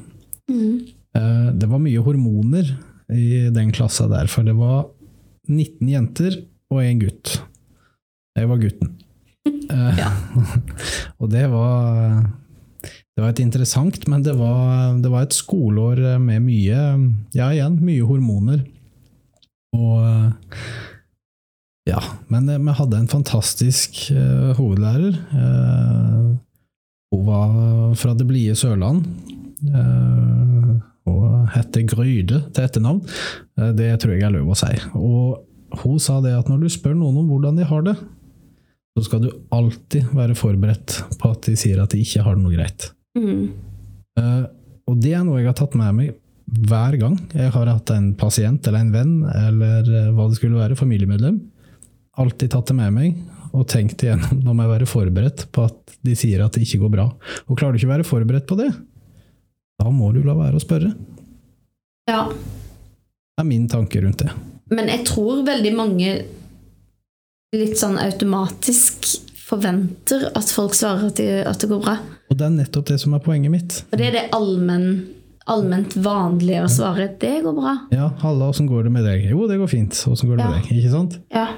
[0.52, 2.72] Eh, Det var mye hormoner
[3.14, 4.88] i den klassa der, for det var
[5.50, 6.38] 19 jenter
[6.74, 7.36] og én gutt.
[8.38, 8.94] Jeg var gutten.
[9.74, 10.10] Eh, Ja.
[11.22, 12.24] og det var
[13.14, 16.80] det var et interessant, men det var, det var et skoleår med mye
[17.36, 18.64] Ja, igjen, mye hormoner.
[19.76, 20.34] Og
[21.90, 22.00] Ja.
[22.32, 25.18] Men eh, vi hadde en fantastisk uh, hovedlærer.
[25.36, 26.36] Uh,
[27.14, 29.04] hun var fra det blide Sørland.
[29.64, 30.72] Eh,
[31.10, 33.02] og heter Gryde til etternavn.
[33.60, 34.72] Eh, det tror jeg er lov å si.
[34.98, 37.96] Og hun sa det at når du spør noen om hvordan de har det,
[38.94, 42.44] så skal du alltid være forberedt på at de sier at de ikke har det
[42.46, 42.92] noe greit.
[43.18, 43.48] Mm.
[44.22, 44.44] Eh,
[44.90, 46.14] og det er noe jeg har tatt med meg
[46.44, 50.60] hver gang jeg har hatt en pasient eller en venn, eller eh, hva det skulle
[50.60, 51.40] være, familiemedlem.
[52.22, 53.18] Alltid tatt det med meg
[53.54, 56.84] og tenkt igjennom nå må jeg være forberedt på at de sier at det ikke
[56.84, 57.08] går bra.
[57.48, 58.70] Og klarer du ikke å være forberedt på det,
[59.84, 60.94] da må du la være å spørre.
[62.10, 62.26] Ja.
[62.32, 64.32] Det er min tanke rundt det.
[64.74, 66.14] Men jeg tror veldig mange
[67.54, 69.10] litt sånn automatisk
[69.44, 71.98] forventer at folk svarer at, de, at det går bra.
[72.32, 73.76] Og det er nettopp det som er poenget mitt.
[73.92, 74.88] For det er det allmenn,
[75.52, 77.12] allment vanlige å svare.
[77.22, 77.76] Det går bra.
[77.94, 79.28] Ja, halla, åssen går det med deg?
[79.30, 80.00] Jo, det går fint.
[80.10, 80.72] Åssen går det med deg?
[80.80, 81.20] Ikke sant?
[81.36, 81.50] Ja.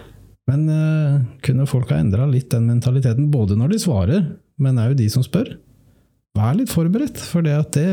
[0.50, 4.28] Men uh, kunne folk ha endra litt den mentaliteten, både når de svarer,
[4.62, 5.56] men òg de som spør?
[6.36, 7.86] Vær litt forberedt, for det, at det,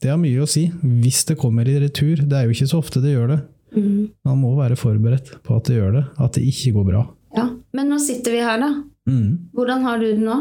[0.00, 0.66] det har mye å si.
[0.80, 2.22] Hvis det kommer i retur.
[2.24, 3.40] Det er jo ikke så ofte det gjør det.
[3.76, 4.06] Mm.
[4.24, 7.04] Man må være forberedt på at det gjør det, at det ikke går bra.
[7.36, 7.48] ja.
[7.74, 8.68] Men nå sitter vi her, da.
[9.10, 9.50] Mm.
[9.52, 10.36] Hvordan har du det nå?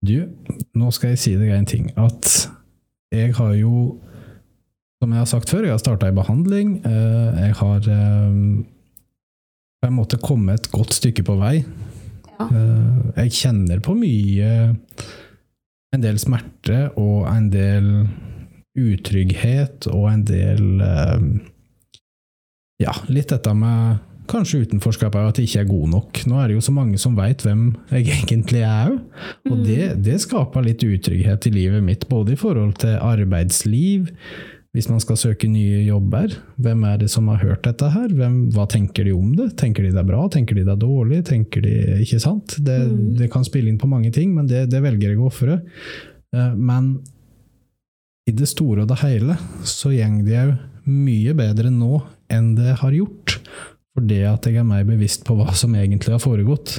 [0.00, 0.14] Du,
[0.80, 1.90] nå skal jeg si deg en ting.
[2.00, 2.24] At
[3.12, 3.98] jeg har jo,
[5.02, 6.78] som jeg har sagt før, jeg har starta i behandling.
[6.88, 8.40] eh, Jeg har eh,
[9.82, 11.58] på en måte kommet et godt stykke på vei.
[12.38, 12.48] Ja.
[12.48, 14.50] Eh, Jeg kjenner på mye
[15.94, 17.86] En del smerte og en del
[18.78, 21.22] utrygghet og en del eh,
[22.78, 26.20] Ja, litt dette med kanskje utenforskap er at jeg ikke er god nok.
[26.28, 29.00] Nå er det jo så mange som veit hvem jeg egentlig er òg.
[29.48, 34.12] Og det, det skaper litt utrygghet i livet mitt, både i forhold til arbeidsliv,
[34.76, 36.34] hvis man skal søke nye jobber.
[36.60, 38.08] Hvem er det som har hørt dette her?
[38.14, 39.50] Hvem, hva tenker de om det?
[39.58, 40.26] Tenker de det er bra?
[40.30, 41.22] Tenker de det er dårlig?
[41.26, 41.72] Tenker de,
[42.04, 42.58] ikke sant?
[42.66, 42.76] Det,
[43.18, 45.60] det kan spille inn på mange ting, men det, det velger jeg å ofre.
[46.36, 46.98] Eh, Men
[48.28, 50.54] i det store og det hele så går det òg
[50.88, 52.02] mye bedre nå
[52.32, 53.38] enn det har gjort.
[53.96, 56.78] For det at jeg er mer bevisst på hva som egentlig har foregått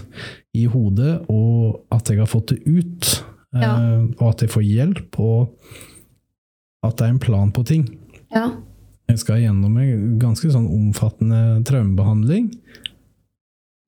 [0.55, 3.09] i hodet, og at jeg har fått det ut,
[3.57, 3.73] eh, Ja.
[4.21, 5.55] og at jeg får hjelp, og
[6.85, 7.85] at det er en plan på ting.
[8.33, 8.49] Ja.
[9.09, 12.51] Jeg skal gjennom en ganske sånn omfattende traumebehandling.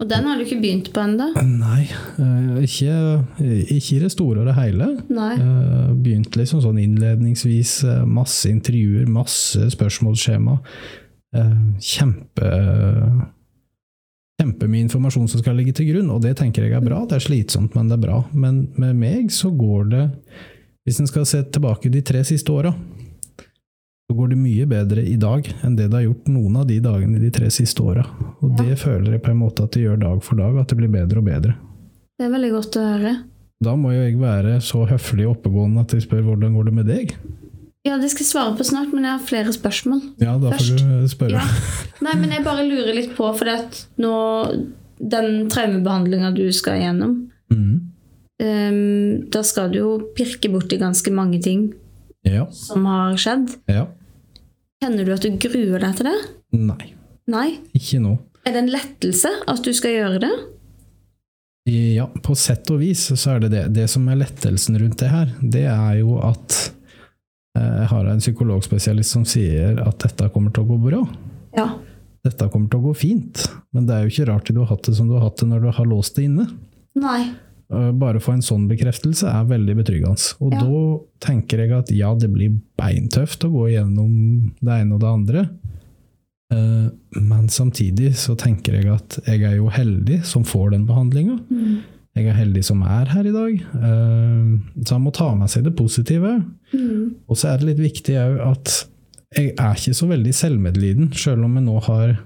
[0.02, 1.28] Og den har du ikke begynt på ennå?
[1.46, 1.84] Nei,
[2.18, 2.94] eh, ikke,
[3.70, 4.88] ikke i det store og det hele.
[5.14, 5.36] Nei.
[5.38, 7.76] Eh, Begynt liksom sånn innledningsvis.
[7.86, 10.58] eh, Masse intervjuer, masse spørsmålsskjema.
[11.38, 12.50] Eh, Kjempe
[14.42, 17.04] Kjempemye informasjon som skal ligge til grunn, og det tenker jeg er bra.
[17.06, 18.24] Det er slitsomt, men det er bra.
[18.34, 20.06] Men med meg så går det,
[20.86, 22.74] hvis en skal se tilbake de tre siste åra,
[24.12, 26.80] så går det mye bedre i dag enn det det har gjort noen av de
[26.84, 28.04] dagene de tre siste åra.
[28.42, 28.64] Og Ja.
[28.66, 30.90] det føler jeg på en måte at det gjør dag for dag, at det blir
[30.92, 31.54] bedre og bedre.
[32.20, 33.14] Det er veldig godt å høre.
[33.64, 36.74] Da må jo jeg være så høflig og oppegående at jeg spør hvordan går det
[36.74, 37.16] med deg?
[37.86, 40.02] Ja, det skal jeg svare på snart, men jeg har flere spørsmål.
[40.20, 40.82] Ja, da Først.
[40.82, 41.32] får du spørre.
[41.32, 41.42] Ja.
[42.02, 44.68] Nei, men jeg bare lurer litt på, for at nå
[45.02, 47.91] Den traumebehandlinga du skal gjennom, Mhm.
[48.42, 51.70] Ehm, da skal du jo pirke borti ganske mange ting
[52.28, 52.48] Ja.
[52.52, 53.58] som har skjedd.
[53.72, 53.88] ja.
[54.82, 56.20] Kjenner du at du gruer deg til det?
[56.58, 56.94] Nei,
[57.30, 57.50] Nei?
[57.78, 58.16] ikke nå.
[58.46, 60.32] Er det en lettelse at du skal gjøre det?
[61.70, 63.62] Ja, på sett og vis så er det det.
[63.76, 66.56] Det som er lettelsen rundt det her, det er jo at
[67.54, 71.04] eh, jeg har en psykologspesialist som sier at dette kommer til å gå bra.
[71.54, 71.68] Ja.
[72.26, 73.46] Dette kommer til å gå fint.
[73.78, 75.52] Men det er jo ikke rart du har hatt det som du har hatt det
[75.52, 76.48] når du har låst det inne.
[76.98, 77.30] Nei.
[77.72, 80.34] Eh, Bare å få en sånn bekreftelse er veldig betryggende.
[80.42, 80.60] Og Ja.
[80.60, 85.08] da tenker jeg at ja, det blir beintøft å gå gjennom det ene og det
[85.12, 85.50] andre.
[86.52, 86.90] Eh,
[87.22, 91.40] Men samtidig så tenker jeg at jeg er jo heldig som får den behandlinga.
[91.52, 91.82] Mm.
[92.16, 93.54] Jeg er heldig som er her i dag.
[93.62, 96.44] Eh, Så han må ta med seg det positive.
[96.74, 97.16] Mm.
[97.30, 98.86] Og så er det litt viktig òg at
[99.38, 102.20] jeg er ikke så veldig selvmedliden, sjøl om jeg nå har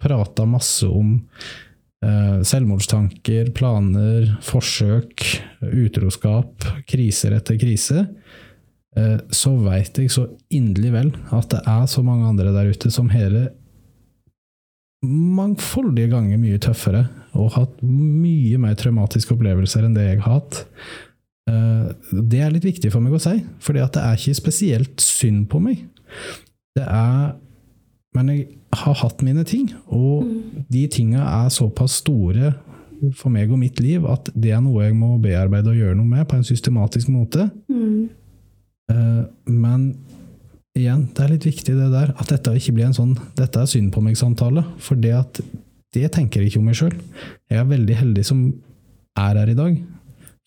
[0.00, 1.22] prata masse om
[2.42, 5.22] selvmordstanker, planer, forsøk,
[5.62, 8.06] utroskap, kriser etter krise.
[8.96, 12.90] eh, Så veit jeg så inderlig vel at det er så mange andre der ute
[12.90, 13.50] som hele
[15.02, 20.60] mangfoldige ganger mye tøffere og hatt mye mer traumatiske opplevelser enn det jeg har hatt.
[21.50, 21.88] Eh,
[22.30, 25.60] Det er litt viktig for meg å si, at det er ikke spesielt synd på
[25.60, 25.86] meg.
[26.76, 27.34] Det er
[28.14, 30.24] Men jeg har hatt mine ting, og
[30.72, 32.54] de tinga er såpass store
[33.18, 36.06] for meg og mitt liv at det er noe jeg må bearbeide og gjøre noe
[36.06, 37.48] med på en systematisk måte.
[37.68, 38.08] Mm.
[38.92, 39.88] Uh, Men
[40.78, 43.68] igjen, det er litt viktig det der, at dette ikke blir en sånn 'dette er
[43.68, 44.64] synd på meg'-samtale.
[44.78, 45.40] For det at
[45.92, 46.94] det tenker jeg ikke om meg sjøl.
[47.50, 48.44] Jeg er veldig heldig som
[49.18, 49.82] er her i dag.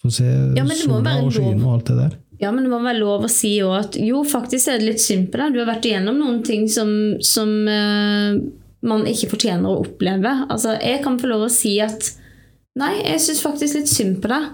[0.02, 0.26] Få se
[0.58, 2.16] Ja, sola og skyene og alt det der.
[2.42, 5.04] Ja, men det må være lov å si òg at jo, faktisk er det litt
[5.04, 5.56] synd på deg.
[5.56, 6.90] Du har vært igjennom noen ting som,
[7.24, 8.36] som uh,
[8.86, 10.34] man ikke fortjener å oppleve.
[10.50, 12.12] Altså, jeg kan få lov å si at
[12.80, 14.52] nei, jeg syns faktisk litt synd på deg.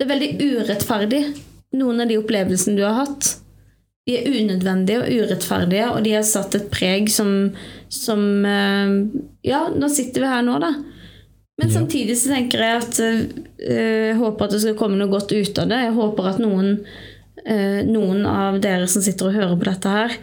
[0.00, 1.22] Det er veldig urettferdig,
[1.78, 3.34] noen av de opplevelsene du har hatt.
[4.08, 7.52] De er unødvendige og urettferdige, og de har satt et preg som,
[7.92, 8.96] som uh,
[9.46, 10.74] Ja, nå sitter vi her nå, da.
[11.60, 13.16] Men samtidig så tenker jeg at eh,
[13.60, 15.80] jeg håper at det skal komme noe godt ut av det.
[15.84, 16.70] Jeg håper at noen,
[17.44, 20.14] eh, noen av dere som sitter og hører på dette her,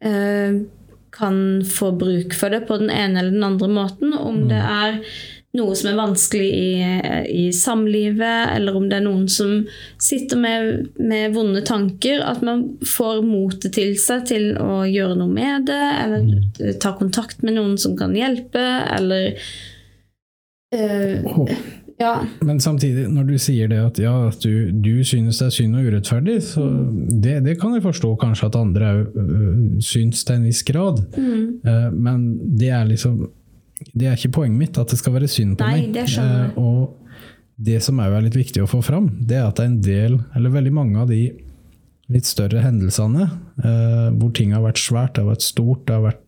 [0.00, 0.62] eh,
[1.10, 4.14] kan få bruk for det på den ene eller den andre måten.
[4.16, 4.98] Om det er
[5.58, 6.68] noe som er vanskelig i,
[7.34, 9.64] i samlivet, eller om det er noen som
[10.00, 15.34] sitter med, med vonde tanker, at man får motet til seg til å gjøre noe
[15.34, 18.62] med det, eller ta kontakt med noen som kan hjelpe,
[18.94, 19.34] eller
[20.72, 21.50] eh, Og-
[22.00, 22.24] Ja.
[22.40, 25.74] Men samtidig, når du sier det at ja, at du, du synes det er synd
[25.76, 26.62] og urettferdig, så
[27.20, 31.02] det, det kan jeg forstå kanskje at andre òg syns til en viss grad.
[31.18, 31.60] Mm.
[31.60, 33.28] Uh, Men det er liksom
[33.94, 35.92] Det er ikke poenget mitt at det skal være synd på Nei, meg.
[35.92, 36.06] det.
[36.18, 36.96] Eh, Og
[37.60, 39.80] det som òg er litt viktig å få fram, det er at det er en
[39.84, 41.32] del, eller veldig mange av de
[42.08, 43.28] litt større hendelsene,
[43.64, 46.24] uh, hvor ting har vært svært, det har vært stort, det har vært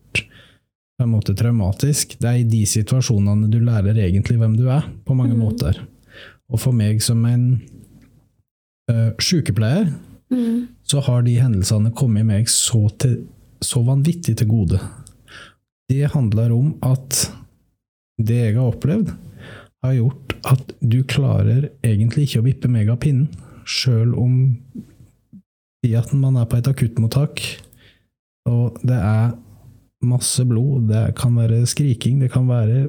[1.03, 4.85] på en måte traumatisk, det er i de situasjonene du lærer egentlig hvem du er,
[5.03, 5.41] på mange Mm.
[5.43, 5.81] måter.
[6.49, 7.61] Og for meg som en
[8.91, 9.91] uh, sykepleier,
[10.31, 10.67] Mm.
[10.83, 13.27] så har de hendelsene kommet meg så, til,
[13.61, 14.79] så vanvittig til gode.
[15.89, 17.31] Det handler om at
[18.17, 19.11] det jeg har opplevd,
[19.83, 23.27] har gjort at du klarer egentlig ikke å vippe meg av pinnen,
[23.65, 24.57] sjøl om
[25.85, 27.43] i at man er på et akuttmottak,
[28.47, 29.33] og det er
[30.07, 32.87] masse blod, det kan være skriking, det kan være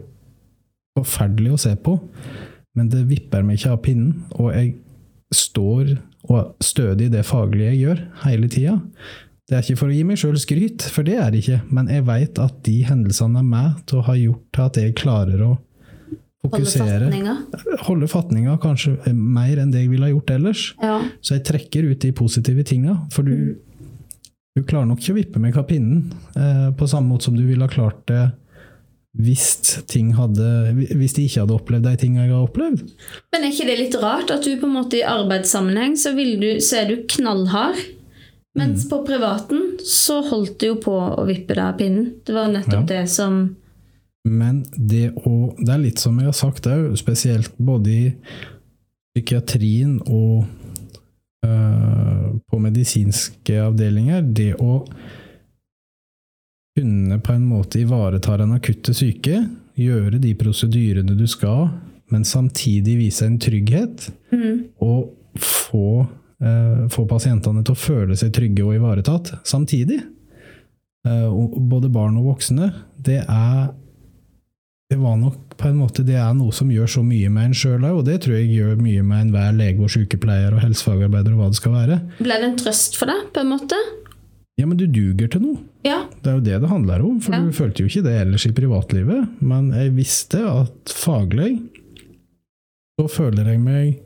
[0.99, 1.99] forferdelig å se på,
[2.79, 4.75] men det vipper meg ikke av pinnen, og jeg
[5.35, 5.97] står
[6.31, 8.79] og stødig i det faglige jeg gjør, hele tida.
[9.45, 11.91] Det er ikke for å gi meg sjøl skryt, for det er det ikke, men
[11.93, 15.45] jeg veit at de hendelsene er med til å ha gjort til at jeg klarer
[15.45, 15.53] å
[16.45, 17.35] Holde fokusere fatninga.
[17.87, 20.65] Holde fatninga kanskje mer enn det jeg ville ha gjort ellers.
[20.83, 20.99] Ja.
[21.25, 23.57] Så jeg trekker ut de positive tinga, for du
[24.55, 27.43] du klarer nok ikke å vippe meg av pinnen, eh, på samme måte som du
[27.47, 28.29] ville ha klart det
[29.15, 32.81] hvis, ting hadde, hvis de ikke hadde opplevd de tingene jeg har opplevd.
[33.35, 36.35] Men er ikke det litt rart at du på en måte i arbeidssammenheng så, vil
[36.41, 37.79] du, så er du knallhard,
[38.59, 42.11] mens på privaten så holdt du jo på å vippe deg av pinnen.
[42.27, 43.39] Det var nettopp det som
[44.25, 48.05] Men det å Det er litt som jeg har sagt òg, spesielt både i
[49.15, 50.47] psykiatrien og
[51.45, 54.81] på medisinske avdelinger, det å
[56.75, 59.45] kunne på en måte ivareta den akutte syke,
[59.79, 61.69] gjøre de prosedyrene du skal,
[62.13, 64.09] men samtidig vise en trygghet,
[64.83, 66.07] og få,
[66.41, 70.01] eh, få pasientene til å føle seg trygge og ivaretatt samtidig.
[71.07, 72.73] Eh, og både barn og voksne.
[72.97, 73.75] Det er
[74.91, 77.57] det var nok på en måte det er noe som gjør så mye med en
[77.59, 81.43] sjøl og det tror jeg gjør mye med enhver lege og sykepleier og helsefagarbeider og
[81.43, 82.01] hva det skal være.
[82.21, 83.79] Ble det en trøst for deg, på en måte?
[84.61, 85.63] Ja, men du duger til noe.
[85.87, 86.05] Ja.
[86.23, 87.41] Det er jo det det handler om, for Ja.
[87.43, 89.27] du følte jo ikke det ellers i privatlivet.
[89.43, 91.57] Men jeg visste at faglig
[93.01, 93.97] så føler jeg meg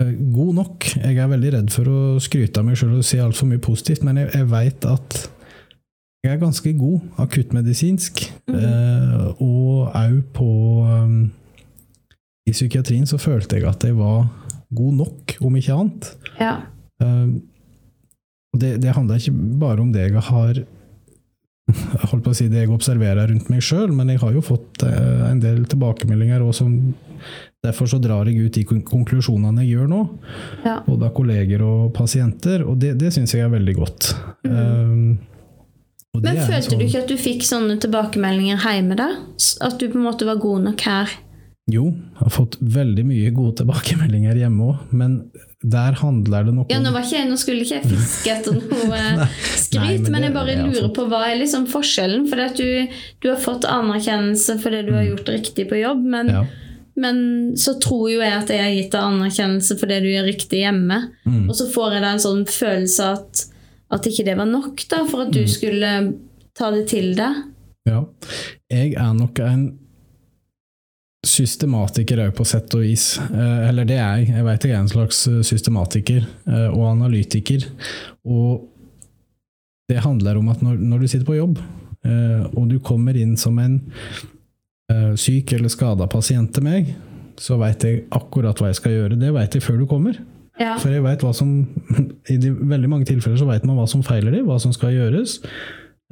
[0.00, 0.86] eh, god nok.
[0.96, 4.04] Jeg er veldig redd for å skryte av meg sjøl og si altfor mye positivt,
[4.06, 5.18] men jeg, jeg veit at
[6.28, 10.48] jeg er ganske god akuttmedisinsk, eh, og òg på
[10.84, 11.20] um,
[12.48, 14.26] I psykiatrien så følte jeg at jeg var
[14.76, 16.10] god nok, om ikke annet.
[16.40, 16.58] ja.
[17.02, 17.38] Eh,
[18.58, 20.60] det, det handler ikke bare om det jeg har
[22.10, 24.84] holdt på å si det jeg observerer rundt meg sjøl, men jeg har jo fått
[24.88, 26.44] eh, en del tilbakemeldinger.
[26.44, 26.74] òg som,
[27.64, 30.02] derfor så drar jeg ut de konklusjonene jeg gjør nå,
[30.64, 30.78] ja.
[30.86, 34.14] både av kolleger og pasienter, og det, det syns jeg er veldig godt.
[34.48, 35.37] Um, og det
[36.16, 39.08] Men en følte du sånn- ikke at du fikk sånne tilbakemeldinger hjemme da?
[39.60, 41.08] At du på en måte var god nok her?
[41.70, 45.30] Jo, jeg har fått veldig mye gode tilbakemeldinger hjemme òg, men
[45.62, 48.52] der handler det Ja, om nå, var ikke jeg, nå skulle ikke jeg fiske etter
[48.56, 51.66] noe eh, skryt, Nei, men men, jeg bare er lurer altså- på hva er liksom
[51.68, 52.24] forskjellen?
[52.30, 52.88] For at du,
[53.20, 56.32] du har fått anerkjennelse for det du har gjort riktig på jobb, men, Mm.
[56.32, 56.44] ja.
[56.96, 60.24] men så tror jo jeg at jeg har gitt deg anerkjennelse for det du gjør
[60.32, 61.02] riktig hjemme.
[61.26, 61.48] Mm.
[61.50, 63.44] Og så får jeg da en sånn følelse at,
[63.90, 65.48] at ikke det var nok da, for at du Mm.
[65.48, 65.92] skulle
[66.54, 67.44] ta det til deg.
[67.88, 68.04] Ja.
[68.70, 69.78] Jeg er nok en
[71.26, 73.18] systematiker òg, på sett og vis.
[73.18, 74.28] Eh, Eller det er jeg.
[74.36, 77.64] Jeg vet jeg er en slags eh, systematiker eh, og analytiker.
[78.24, 78.68] Og
[79.88, 81.58] det handler om at når, når du sitter på jobb,
[82.04, 83.80] eh, og du kommer inn som en
[85.20, 86.94] syk eller skada pasient til meg,
[87.36, 89.18] så veit jeg akkurat hva jeg skal gjøre.
[89.20, 90.16] Det veit jeg før du kommer.
[90.58, 90.76] Ja.
[90.82, 91.52] For jeg vet hva som
[92.32, 94.94] I de, veldig mange tilfeller så vet man hva som feiler dem, hva som skal
[94.96, 95.38] gjøres.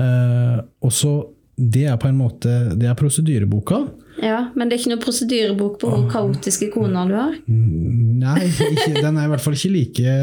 [0.00, 1.14] Eh, og så
[1.56, 3.78] Det er på en måte Det er prosedyreboka.
[4.20, 7.35] ja, men det er ikke noe prosedyrebok på hvor kaotiske koner du har.
[7.48, 10.14] Mm, Nei, ikke, den er i hvert fall ikke like,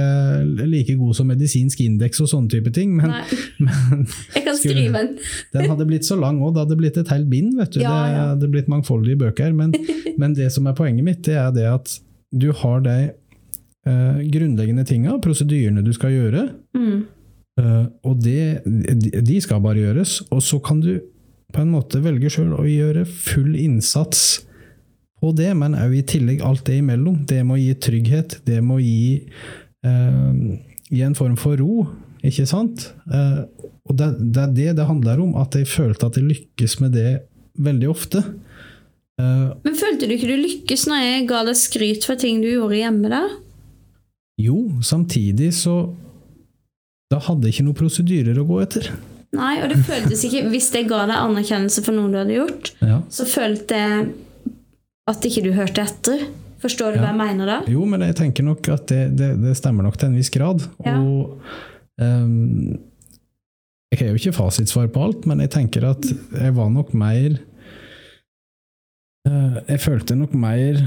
[0.70, 2.94] like god som medisinsk indeks og sånne type ting.
[2.98, 3.14] Men,
[3.66, 4.06] men
[4.36, 5.18] jeg kan skulle- skrive den.
[5.54, 6.54] den hadde blitt så lang òg.
[6.56, 7.54] Det hadde blitt et helt bind.
[7.58, 7.82] vet du.
[7.82, 9.54] Ja, Det hadde blitt mangfoldige bøker.
[9.58, 9.74] Men,
[10.18, 11.98] men det som er poenget mitt, det er det at
[12.34, 12.98] du har de
[13.88, 16.46] eh, grunnleggende tinga, prosedyrene du skal gjøre.
[16.78, 17.04] Mm.
[17.60, 20.22] Eh, og det, de- skal bare gjøres.
[20.32, 20.96] Og så kan du
[21.54, 24.42] på en måte velge sjøl å gjøre full innsats
[25.22, 27.22] på det, men òg i tillegg alt det imellom.
[27.30, 29.28] Det må gi trygghet, det må gi,
[29.86, 30.34] eh,
[30.90, 31.86] gi en form for ro,
[32.24, 32.90] ikke sant?
[33.12, 33.44] Eh,
[33.84, 36.94] og det, det er det det handler om, at jeg følte at jeg lykkes med
[36.98, 37.14] det
[37.60, 38.24] veldig ofte.
[39.22, 42.50] Eh, Men følte du ikke du lykkes når jeg ga deg skryt for ting du
[42.50, 43.22] gjorde hjemme da?
[44.42, 45.94] Jo, samtidig så
[47.14, 48.88] Da hadde jeg ikke noen prosedyrer å gå etter.
[49.38, 52.72] Nei, og det føltes ikke Hvis det ga deg anerkjennelse for noe du hadde gjort,
[52.82, 53.02] Ja.
[53.10, 54.08] så følte jeg
[55.12, 56.24] at ikke du hørte etter.
[56.64, 57.04] Forstår du Ja.
[57.04, 57.60] hva jeg mener da?
[57.68, 60.64] Jo, men jeg tenker nok at det, det, det stemmer nok til en viss grad.
[60.86, 60.96] Ja.
[60.98, 61.40] Og
[62.00, 62.80] um,
[63.92, 67.36] Jeg har jo ikke fasitsvar på alt, men jeg tenker at jeg var nok mer
[69.24, 70.82] Jeg følte nok mer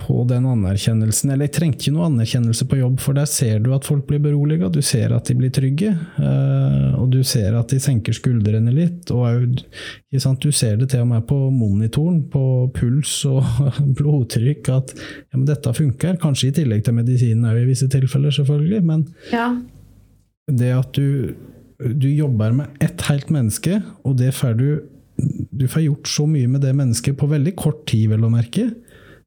[0.00, 3.70] på den anerkjennelsen Eller jeg trengte ikke noe anerkjennelse på jobb, for der ser du
[3.72, 7.72] at folk blir beroliga, du ser at de blir trygge, eh, og du ser at
[7.72, 9.08] de senker skuldrene litt.
[9.16, 9.62] og?
[10.12, 12.44] Du ser det til og med på monitoren, på
[12.76, 13.48] puls og
[13.96, 16.20] blodtrykk, at ja, men dette funker.
[16.20, 18.84] Kanskje i tillegg til medisinen òg, i visse tilfeller, selvfølgelig.
[18.92, 19.54] Men Ja.
[20.52, 21.32] det at du,
[21.80, 24.68] du jobber med ett helt menneske, og det får du
[25.50, 28.70] Du får gjort så mye med det mennesket på veldig kort tid, vel å merke.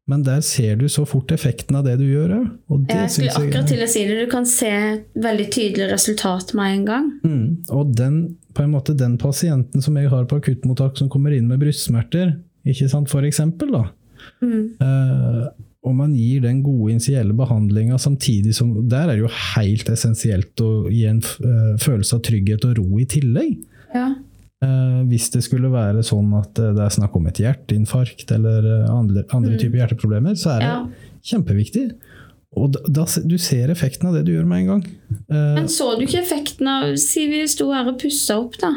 [0.10, 2.48] Men der ser du så fort effekten av det du gjør òg.
[2.91, 4.18] Jeg skulle jeg akkurat til å si det.
[4.26, 4.72] Du kan se
[5.16, 7.06] veldig tydelig resultat med en gang.
[7.24, 7.46] Mm.
[7.72, 8.18] Og den,
[8.52, 12.36] på en måte, den pasienten som jeg har på akuttmottak som kommer inn med brystsmerter,
[12.68, 13.86] ikke sant, for eksempel, da.
[14.44, 14.66] Mm.
[14.84, 15.48] Uh,
[15.88, 20.62] og man gir den gode initielle behandlinga samtidig som Der er det jo helt essensielt
[20.64, 23.56] å gi en uh, følelse av trygghet og ro i tillegg.
[23.96, 24.12] Ja.
[24.64, 28.68] Uh, hvis det skulle være sånn at uh, det er snakk om et hjerteinfarkt eller
[28.88, 30.82] andre, andre typer hjerteproblemer, så er det ja.
[31.34, 31.88] kjempeviktig.
[32.53, 34.84] Og da, da, Du ser effekten av det du gjør med en gang.
[35.34, 38.70] Men så du ikke effekten av Si vi sto her og pussa opp, da.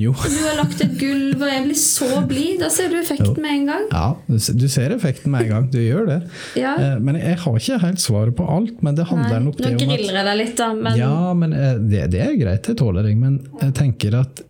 [0.00, 0.12] Jo.
[0.16, 2.58] Du har lagt et gulv, og jeg blir så blid.
[2.62, 3.86] Da ser du effekten med en gang.
[3.92, 5.70] Ja, du ser effekten med en gang.
[5.72, 6.18] Du gjør det.
[6.58, 6.74] Ja.
[6.80, 8.82] Eh, men jeg har ikke helt svaret på alt.
[8.86, 10.70] Men det handler Nei, nok det om at Nå griller jeg deg litt, da.
[10.76, 13.18] Men Ja, men eh, det, det er greit, det tåler jeg.
[13.20, 14.44] Men jeg tenker at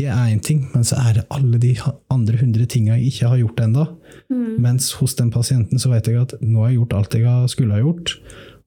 [0.00, 1.74] det er én ting, men så er det alle de
[2.12, 3.86] andre hundre tinga jeg ikke har gjort ennå.
[4.32, 4.54] Mm.
[4.62, 7.76] Mens hos den pasienten så vet jeg at nå har jeg gjort alt jeg skulle
[7.76, 8.14] ha gjort.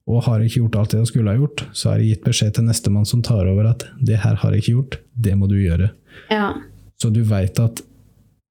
[0.06, 2.54] Og har ikke gjort alt det jeg skulle ha gjort, så har jeg gitt beskjed
[2.58, 5.56] til nestemann som tar over at det her har jeg ikke gjort, det må du
[5.56, 5.90] gjøre.
[6.30, 6.52] ja.
[7.00, 7.80] Så du veit at,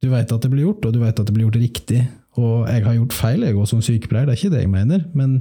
[0.03, 2.01] du vet at det blir gjort, og du veit at det blir gjort riktig.
[2.37, 5.05] Og jeg har gjort feil, jeg òg, som sykepleier, det er ikke det jeg mener.
[5.13, 5.37] Men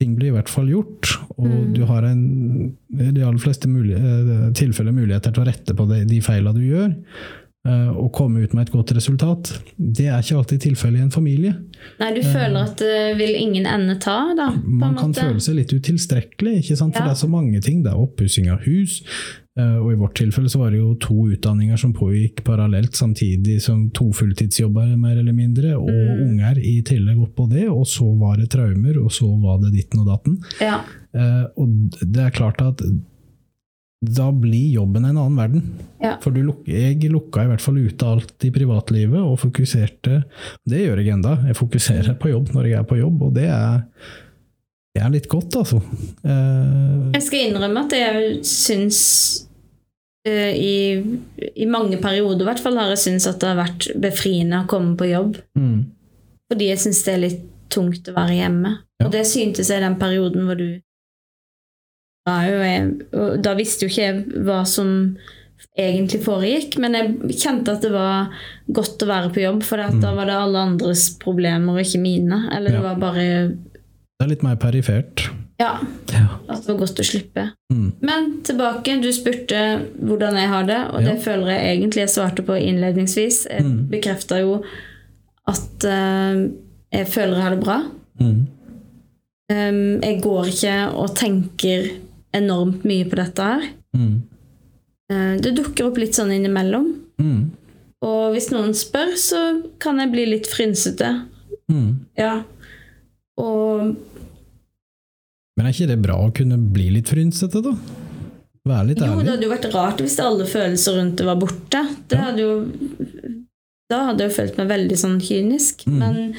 [0.00, 1.74] ting blir i hvert fall gjort, og Mm.
[1.74, 2.22] du har en,
[2.98, 6.52] i de aller fleste mulig, eh, tilfeller muligheter til å rette på de, de feila
[6.52, 6.94] du gjør.
[7.66, 9.50] Eh, Og komme ut med et godt resultat.
[9.76, 11.54] Det er ikke alltid tilfellet i en familie.
[12.00, 14.50] Nei, du føler at det vil ingen ende ta, da?
[14.52, 15.20] På Man kan måte.
[15.26, 16.94] føle seg litt utilstrekkelig, ikke sant?
[16.94, 17.08] for Ja.
[17.10, 17.82] det er så mange ting.
[17.82, 19.02] Det er oppussing av hus,
[19.58, 23.60] eh, og i vårt tilfelle så var det jo to utdanninger som pågikk parallelt samtidig
[23.62, 26.28] som to fulltidsjobber, mer eller mindre, og Mm.
[26.30, 30.00] unger i tillegg oppå det, og så var det traumer, og så var det ditten
[30.00, 30.38] og datten.
[30.60, 30.80] Ja.
[31.14, 31.68] Eh, Og
[32.00, 32.82] det er klart at
[34.04, 35.62] da blir jobben en annen verden.
[36.02, 36.16] Ja.
[36.22, 40.18] For du, luk- jeg lukka i hvert fall ute alt i privatlivet, og fokuserte
[40.68, 41.38] Det gjør jeg enda.
[41.48, 43.80] Jeg fokuserer på jobb når jeg er på jobb, og det er,
[44.94, 45.80] det er litt godt, altså.
[46.22, 49.00] Uh, Jeg skal innrømme at jeg syns
[50.28, 51.00] uh, i,
[51.56, 54.68] I mange perioder i hvert fall har jeg syntes at det har vært befriende å
[54.70, 55.40] komme på jobb.
[55.56, 55.78] mm,
[56.52, 58.76] Fordi jeg syns det er litt tungt å være hjemme.
[59.00, 59.08] Ja.
[59.08, 60.68] Og det syntes jeg i den perioden hvor du
[62.26, 65.16] jo da visste jo ikke jeg hva som
[65.78, 68.30] egentlig foregikk, men jeg kjente at det var
[68.72, 72.48] godt å være på jobb, for da var det alle andres problemer og ikke mine.
[72.52, 73.26] Eller det var bare
[74.16, 75.26] det er litt mer perifert.
[75.60, 75.78] Ja,
[76.12, 76.38] Ja.
[76.48, 77.52] at det var godt å slippe.
[77.72, 79.60] Mm, Men tilbake, du spurte
[80.00, 81.12] hvordan jeg har det, og Ja.
[81.12, 83.46] det føler jeg egentlig jeg svarte på innledningsvis.
[83.50, 83.88] Jeg Mm.
[83.90, 84.62] bekrefta jo
[85.46, 86.48] at uh,
[86.92, 87.82] jeg føler jeg har det bra.
[88.20, 88.46] mm,
[89.48, 91.90] Um, jeg går ikke og tenker
[92.40, 93.68] enormt mye på dette her.
[93.96, 94.16] mm,
[95.08, 96.86] Eh, det dukker opp litt sånn innimellom.
[97.22, 97.42] mm,
[98.02, 101.12] Og hvis noen spør, så kan jeg bli litt frynsete.
[101.70, 101.92] mm.
[102.18, 102.42] Ja.
[103.38, 103.94] Og
[105.56, 107.72] Men er ikke det bra å kunne bli litt frynsete, da?
[108.66, 111.84] Være litt jo, det hadde jo vært rart hvis alle følelser rundt det var borte.
[112.08, 112.24] Det Ja.
[112.24, 112.54] hadde jo
[113.88, 115.84] Da hadde jeg jo følt meg veldig sånn kynisk.
[115.86, 115.98] Mm.
[116.00, 116.34] Men,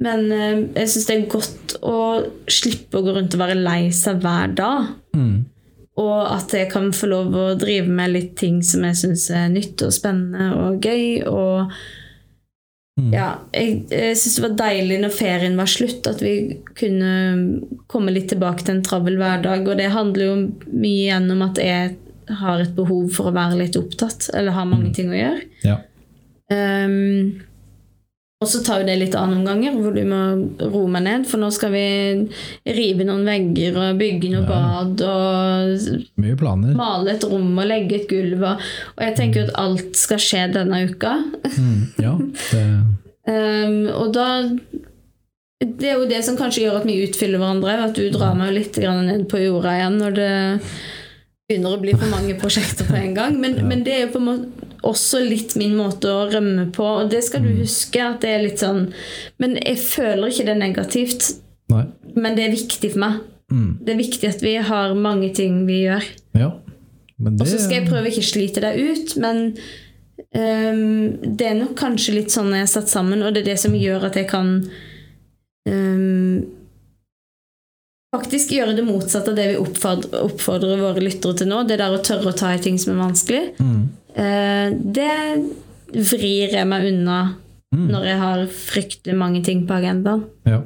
[0.00, 1.96] men eh, jeg syns det er godt å
[2.48, 4.86] slippe å gå rundt og være lei seg hver dag.
[5.16, 5.46] Mm,
[6.00, 9.48] Og at jeg kan få lov å drive med litt ting som jeg syns er
[9.52, 11.26] nytt og spennende og gøy.
[11.28, 11.72] Og
[13.00, 16.34] mm, ja, jeg, jeg syns det var deilig når ferien var slutt, at vi
[16.78, 17.10] kunne
[17.90, 19.66] komme litt tilbake til en travel hverdag.
[19.66, 20.38] Og det handler jo
[20.70, 21.98] mye igjen om at jeg
[22.40, 25.46] har et behov for å være litt opptatt, eller har mange ting å gjøre.
[25.66, 25.80] ja.
[26.50, 27.40] Um,
[28.40, 31.26] og så tar jo det litt av omganger, ganger, hvor du må roe meg ned.
[31.28, 31.82] For nå skal vi
[32.72, 34.48] rive noen vegger og bygge noe Ja.
[34.48, 36.72] bad og Mye planer.
[36.78, 38.40] male et rom og legge et gulv.
[38.40, 38.62] Og,
[38.96, 41.12] og jeg tenker jo at alt skal skje denne uka.
[41.52, 42.16] Mm, ja,
[42.52, 42.64] det,
[43.30, 44.24] Um, og da
[45.60, 47.76] Det er jo det som kanskje gjør at vi utfyller hverandre.
[47.84, 50.32] At du drar meg litt ned på jorda igjen når det
[51.50, 53.36] begynner å bli for mange prosjekter på en gang.
[53.42, 56.86] Men, men det er jo på en måte også litt min måte å rømme på,
[57.02, 58.00] og det skal du huske.
[58.00, 58.86] at det er litt sånn
[59.42, 61.28] Men jeg føler ikke det er negativt.
[61.70, 61.84] Nei.
[62.16, 63.20] Men det er viktig for meg.
[63.50, 66.06] Mm, Det er viktig at vi har mange ting vi gjør.
[66.38, 66.52] ja.
[67.20, 69.40] Det Og så skal jeg prøve ikke å slite deg ut, men
[70.32, 73.58] um, det er nok kanskje litt sånn jeg er satt sammen, og det er det
[73.60, 74.54] som gjør at jeg kan
[75.68, 76.46] ehm,
[78.14, 81.62] faktisk gjøre det motsatte av det vi oppfordrer, oppfordrer våre lyttere til nå.
[81.68, 83.42] Det der å tørre å ta i ting som er vanskelig.
[83.60, 83.80] mm,
[84.10, 85.38] Eh, det
[85.94, 87.36] vrir jeg meg unna
[87.70, 90.24] mm, når jeg har fryktelig mange ting på agendaen.
[90.44, 90.60] ja.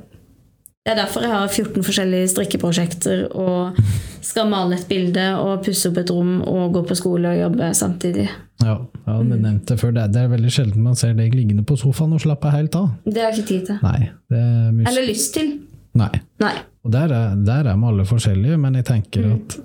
[0.85, 3.77] Det er derfor jeg har 14 forskjellige strikkeprosjekter og
[4.21, 7.71] skal male et bilde og pusse opp et rom og gå på skole og jobbe
[7.75, 8.27] samtidig.
[8.61, 8.75] Ja,
[9.07, 9.31] ja Mm.
[9.41, 9.93] nevnte før.
[9.97, 12.75] Det er, det er veldig sjelden man ser deg liggende på sofaen og slappe helt
[12.77, 12.91] av.
[13.07, 13.79] Det har jeg ikke tid til.
[13.83, 14.11] Nei.
[14.31, 15.59] Er Eller lyst til.
[15.95, 16.11] Nei.
[16.41, 16.55] Nei.
[16.85, 19.33] Og der er, der er vi alle forskjellige, men jeg tenker Mm.
[19.33, 19.57] at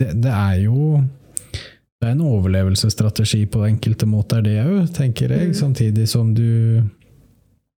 [0.00, 1.02] det, det er jo
[2.02, 5.52] det er en overlevelsesstrategi på enkelte måter, det òg, tenker jeg.
[5.52, 5.54] Mm.
[5.54, 6.82] Samtidig som du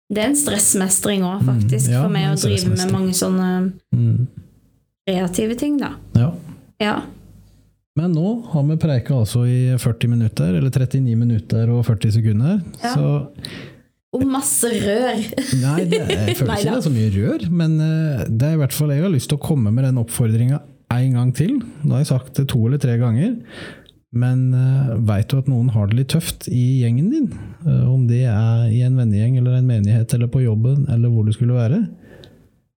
[0.09, 3.73] Det er en stressmestring òg, faktisk, Mm, ja, for meg å drive med mange sånne
[3.93, 4.27] Mm.
[5.07, 5.95] kreative ting, da.
[6.15, 6.31] Ja.
[6.81, 7.01] Ja.
[7.95, 12.61] Men nå har vi preika altså i 40 minutter, eller 39 minutter og 40 sekunder.
[12.83, 12.93] Ja.
[12.95, 13.27] Så
[14.15, 15.23] Og masse rør.
[15.61, 18.61] nei, det, jeg føler ikke det er så mye rør, men eh, det er i
[18.63, 20.61] hvert fall jeg har lyst til å komme med den oppfordringa
[20.95, 21.57] en gang til.
[21.83, 23.35] Da har jeg sagt det to eller tre ganger.
[24.15, 27.27] Men uh, veit du at noen har det litt tøft i gjengen din?
[27.65, 31.27] Uh, om det er i en vennegjeng eller en menighet eller på jobben eller hvor
[31.27, 31.81] du skulle være.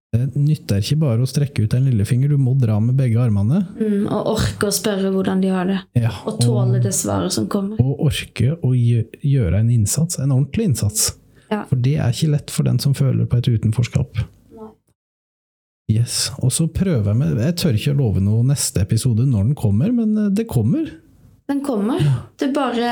[0.08, 3.60] Det nytter ikke bare å strekke ut en lillefinger, du må dra med begge armene.
[3.76, 5.78] Mm, og orke å spørre hvordan de har det.
[6.00, 7.76] Ja, Og tåle det svaret som kommer.
[7.76, 11.10] og orke å gjøre en innsats, en ordentlig innsats.
[11.50, 11.62] Ja.
[11.70, 14.18] For det er ikke lett for den som føler på et utenforskap.
[14.52, 14.70] Nei.
[15.88, 19.46] Yes, Og så prøver jeg med Jeg tør ikke å love noe neste episode når
[19.48, 20.90] den kommer, men eh, det kommer.
[21.48, 22.02] Den kommer.
[22.36, 22.90] Det er bare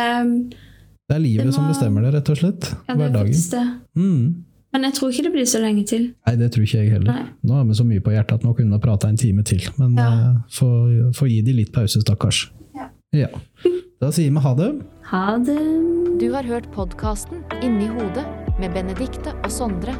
[1.06, 2.70] Det er livet Det som bestemmer det, rett og slett.
[2.88, 3.42] Ja, er Hverdagen.
[3.52, 3.64] det.
[4.00, 4.44] Mm.
[4.72, 6.08] Men jeg tror ikke det blir så lenge til.
[6.26, 7.12] Nei, det tror ikke jeg heller.
[7.12, 7.26] Nei.
[7.48, 9.62] Nå har vi så mye på hjertet at nå kunne vi prata en time til.
[9.78, 10.08] Men Ja.
[10.08, 12.46] uh, få få gi de litt pause, stakkars.
[12.76, 12.88] Ja.
[13.12, 13.28] ja.
[14.00, 14.72] Da sier vi ha det.
[15.12, 15.60] Ha det.
[16.20, 18.24] Du har hørt podkasten Inni hodet
[18.58, 19.94] med Benedikte og Sondre.